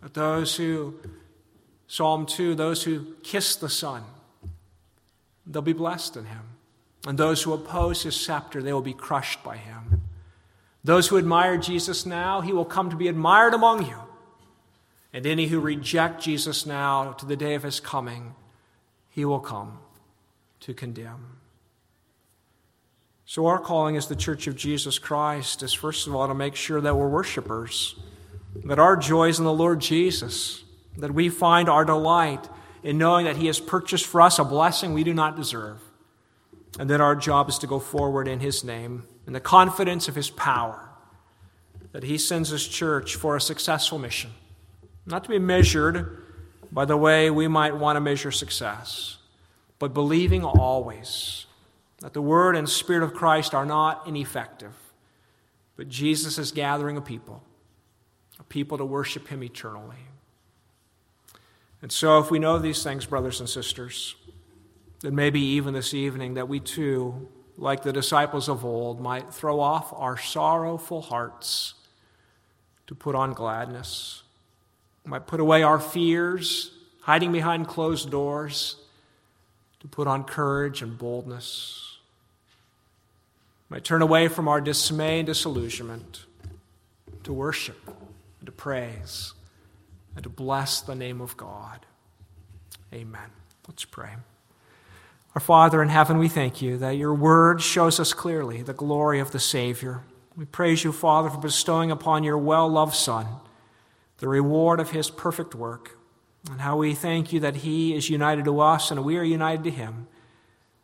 that 0.00 0.14
those 0.14 0.54
who, 0.54 0.94
Psalm 1.88 2.24
2, 2.24 2.54
those 2.54 2.84
who 2.84 3.16
kiss 3.24 3.56
the 3.56 3.68
Son, 3.68 4.04
they'll 5.44 5.60
be 5.60 5.72
blessed 5.72 6.16
in 6.16 6.26
him. 6.26 6.44
And 7.04 7.18
those 7.18 7.42
who 7.42 7.52
oppose 7.52 8.04
his 8.04 8.14
scepter, 8.14 8.62
they 8.62 8.72
will 8.72 8.80
be 8.80 8.94
crushed 8.94 9.42
by 9.42 9.56
him. 9.56 10.02
Those 10.84 11.08
who 11.08 11.18
admire 11.18 11.58
Jesus 11.58 12.04
now, 12.04 12.40
he 12.40 12.52
will 12.52 12.64
come 12.64 12.90
to 12.90 12.96
be 12.96 13.08
admired 13.08 13.54
among 13.54 13.86
you. 13.86 13.98
And 15.12 15.26
any 15.26 15.46
who 15.46 15.60
reject 15.60 16.22
Jesus 16.22 16.66
now 16.66 17.12
to 17.12 17.26
the 17.26 17.36
day 17.36 17.54
of 17.54 17.62
his 17.62 17.80
coming, 17.80 18.34
he 19.10 19.24
will 19.24 19.40
come 19.40 19.78
to 20.60 20.74
condemn. 20.74 21.38
So, 23.24 23.46
our 23.46 23.60
calling 23.60 23.96
as 23.96 24.08
the 24.08 24.16
Church 24.16 24.46
of 24.46 24.56
Jesus 24.56 24.98
Christ 24.98 25.62
is 25.62 25.72
first 25.72 26.06
of 26.06 26.14
all 26.14 26.26
to 26.28 26.34
make 26.34 26.56
sure 26.56 26.80
that 26.80 26.96
we're 26.96 27.08
worshipers, 27.08 27.94
that 28.64 28.78
our 28.78 28.96
joy 28.96 29.28
is 29.28 29.38
in 29.38 29.44
the 29.44 29.52
Lord 29.52 29.80
Jesus, 29.80 30.64
that 30.98 31.14
we 31.14 31.28
find 31.28 31.68
our 31.68 31.84
delight 31.84 32.48
in 32.82 32.98
knowing 32.98 33.26
that 33.26 33.36
He 33.36 33.46
has 33.46 33.60
purchased 33.60 34.06
for 34.06 34.20
us 34.20 34.38
a 34.38 34.44
blessing 34.44 34.92
we 34.92 35.04
do 35.04 35.14
not 35.14 35.36
deserve, 35.36 35.80
and 36.78 36.90
that 36.90 37.00
our 37.00 37.14
job 37.14 37.48
is 37.48 37.58
to 37.58 37.66
go 37.66 37.78
forward 37.78 38.26
in 38.26 38.40
His 38.40 38.64
name 38.64 39.04
in 39.26 39.32
the 39.32 39.40
confidence 39.40 40.08
of 40.08 40.14
His 40.14 40.30
power, 40.30 40.90
that 41.92 42.04
He 42.04 42.18
sends 42.18 42.50
His 42.50 42.66
church 42.66 43.16
for 43.16 43.36
a 43.36 43.40
successful 43.40 43.98
mission 43.98 44.30
not 45.06 45.24
to 45.24 45.30
be 45.30 45.38
measured 45.38 46.22
by 46.70 46.84
the 46.84 46.96
way 46.96 47.30
we 47.30 47.48
might 47.48 47.76
want 47.76 47.96
to 47.96 48.00
measure 48.00 48.30
success, 48.30 49.18
but 49.78 49.92
believing 49.92 50.44
always 50.44 51.46
that 52.00 52.14
the 52.14 52.22
Word 52.22 52.56
and 52.56 52.68
Spirit 52.68 53.02
of 53.02 53.14
Christ 53.14 53.54
are 53.54 53.66
not 53.66 54.06
ineffective, 54.06 54.72
but 55.76 55.88
Jesus 55.88 56.38
is 56.38 56.52
gathering 56.52 56.96
a 56.96 57.00
people, 57.00 57.42
a 58.38 58.44
people 58.44 58.78
to 58.78 58.84
worship 58.84 59.28
Him 59.28 59.42
eternally. 59.42 59.96
And 61.80 61.90
so, 61.90 62.18
if 62.20 62.30
we 62.30 62.38
know 62.38 62.58
these 62.58 62.82
things, 62.82 63.06
brothers 63.06 63.40
and 63.40 63.48
sisters, 63.48 64.14
then 65.00 65.16
maybe 65.16 65.40
even 65.40 65.74
this 65.74 65.94
evening 65.94 66.34
that 66.34 66.48
we 66.48 66.60
too, 66.60 67.28
like 67.56 67.82
the 67.82 67.92
disciples 67.92 68.48
of 68.48 68.64
old, 68.64 69.00
might 69.00 69.32
throw 69.32 69.60
off 69.60 69.92
our 69.94 70.16
sorrowful 70.16 71.02
hearts 71.02 71.74
to 72.86 72.94
put 72.94 73.14
on 73.14 73.32
gladness 73.32 74.22
might 75.04 75.26
put 75.26 75.40
away 75.40 75.62
our 75.62 75.80
fears, 75.80 76.70
hiding 77.02 77.32
behind 77.32 77.66
closed 77.66 78.10
doors, 78.10 78.76
to 79.80 79.88
put 79.88 80.06
on 80.06 80.24
courage 80.24 80.82
and 80.82 80.96
boldness. 80.96 81.98
might 83.68 83.84
turn 83.84 84.02
away 84.02 84.28
from 84.28 84.48
our 84.48 84.60
dismay 84.60 85.20
and 85.20 85.26
disillusionment 85.26 86.26
to 87.24 87.32
worship 87.32 87.80
and 88.38 88.46
to 88.46 88.52
praise 88.52 89.32
and 90.14 90.22
to 90.22 90.28
bless 90.28 90.82
the 90.82 90.94
name 90.94 91.20
of 91.20 91.36
God. 91.36 91.86
Amen. 92.92 93.30
Let's 93.66 93.84
pray. 93.84 94.10
Our 95.34 95.40
Father 95.40 95.82
in 95.82 95.88
heaven, 95.88 96.18
we 96.18 96.28
thank 96.28 96.60
you 96.60 96.76
that 96.76 96.98
your 96.98 97.14
word 97.14 97.62
shows 97.62 97.98
us 97.98 98.12
clearly 98.12 98.60
the 98.60 98.74
glory 98.74 99.18
of 99.18 99.30
the 99.30 99.40
Savior. 99.40 100.02
We 100.36 100.44
praise 100.44 100.84
you, 100.84 100.92
Father, 100.92 101.30
for 101.30 101.38
bestowing 101.38 101.90
upon 101.90 102.22
your 102.22 102.36
well 102.36 102.68
loved 102.68 102.94
Son 102.94 103.26
the 104.18 104.28
reward 104.28 104.78
of 104.78 104.90
his 104.90 105.10
perfect 105.10 105.52
work, 105.52 105.98
and 106.48 106.60
how 106.60 106.76
we 106.76 106.94
thank 106.94 107.32
you 107.32 107.40
that 107.40 107.56
he 107.56 107.92
is 107.92 108.08
united 108.08 108.44
to 108.44 108.60
us 108.60 108.90
and 108.92 109.04
we 109.04 109.16
are 109.16 109.24
united 109.24 109.64
to 109.64 109.70
him, 109.70 110.06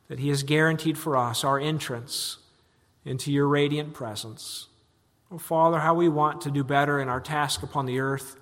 that 0.09 0.19
he 0.19 0.29
has 0.31 0.43
guaranteed 0.43 0.99
for 0.99 1.17
us 1.17 1.45
our 1.45 1.61
entrance 1.61 2.39
into 3.05 3.31
your 3.31 3.47
radiant 3.47 3.95
presence. 3.95 4.67
Oh, 5.31 5.39
Father, 5.39 5.79
how 5.79 5.95
we 5.95 6.09
want 6.09 6.41
to 6.41 6.51
do 6.51 6.65
better 6.65 6.99
in 6.99 7.09
our 7.09 7.21
task 7.21 7.63
upon 7.63 7.87
the 7.87 8.01
earth, 8.01 8.37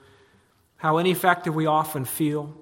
how 0.76 0.96
ineffective 0.96 1.54
we 1.54 1.66
often 1.66 2.06
feel 2.06 2.56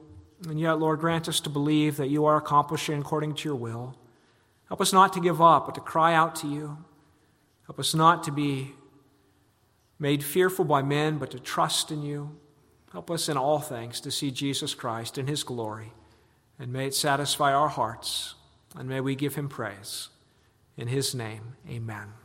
and 0.49 0.61
yet, 0.61 0.79
Lord, 0.79 1.01
grant 1.01 1.29
us 1.29 1.41
to 1.41 1.51
believe 1.51 1.97
that 1.97 2.11
you 2.11 2.25
are 2.27 2.37
accomplishing 2.37 3.01
according 3.01 3.35
to 3.37 3.49
your 3.49 3.57
will. 3.57 3.97
Help 4.69 4.81
us 4.81 4.93
not 4.93 5.13
to 5.13 5.21
give 5.21 5.41
up, 5.41 5.67
but 5.67 5.75
to 5.75 5.81
cry 5.81 6.15
out 6.15 6.35
to 6.37 6.49
you. 6.49 6.79
Help 7.67 7.79
us 7.79 7.95
not 7.95 8.25
to 8.25 8.31
be 8.31 8.73
made 9.99 10.23
fearful 10.23 10.65
by 10.65 10.83
men, 10.83 11.19
but 11.19 11.31
to 11.31 11.39
trust 11.39 11.91
in 11.91 12.03
you. 12.03 12.37
Help 12.93 13.11
us 13.11 13.29
in 13.29 13.37
all 13.37 13.59
things 13.59 14.01
to 14.01 14.11
see 14.11 14.31
Jesus 14.31 14.75
Christ 14.75 15.19
in 15.19 15.27
his 15.27 15.43
glory. 15.43 15.93
And 16.59 16.73
may 16.73 16.87
it 16.87 16.95
satisfy 16.95 17.53
our 17.53 17.69
hearts, 17.69 18.35
and 18.77 18.89
may 18.89 19.01
we 19.01 19.15
give 19.15 19.35
him 19.35 19.49
praise. 19.49 20.09
In 20.77 20.89
his 20.89 21.15
name, 21.15 21.57
amen. 21.69 22.24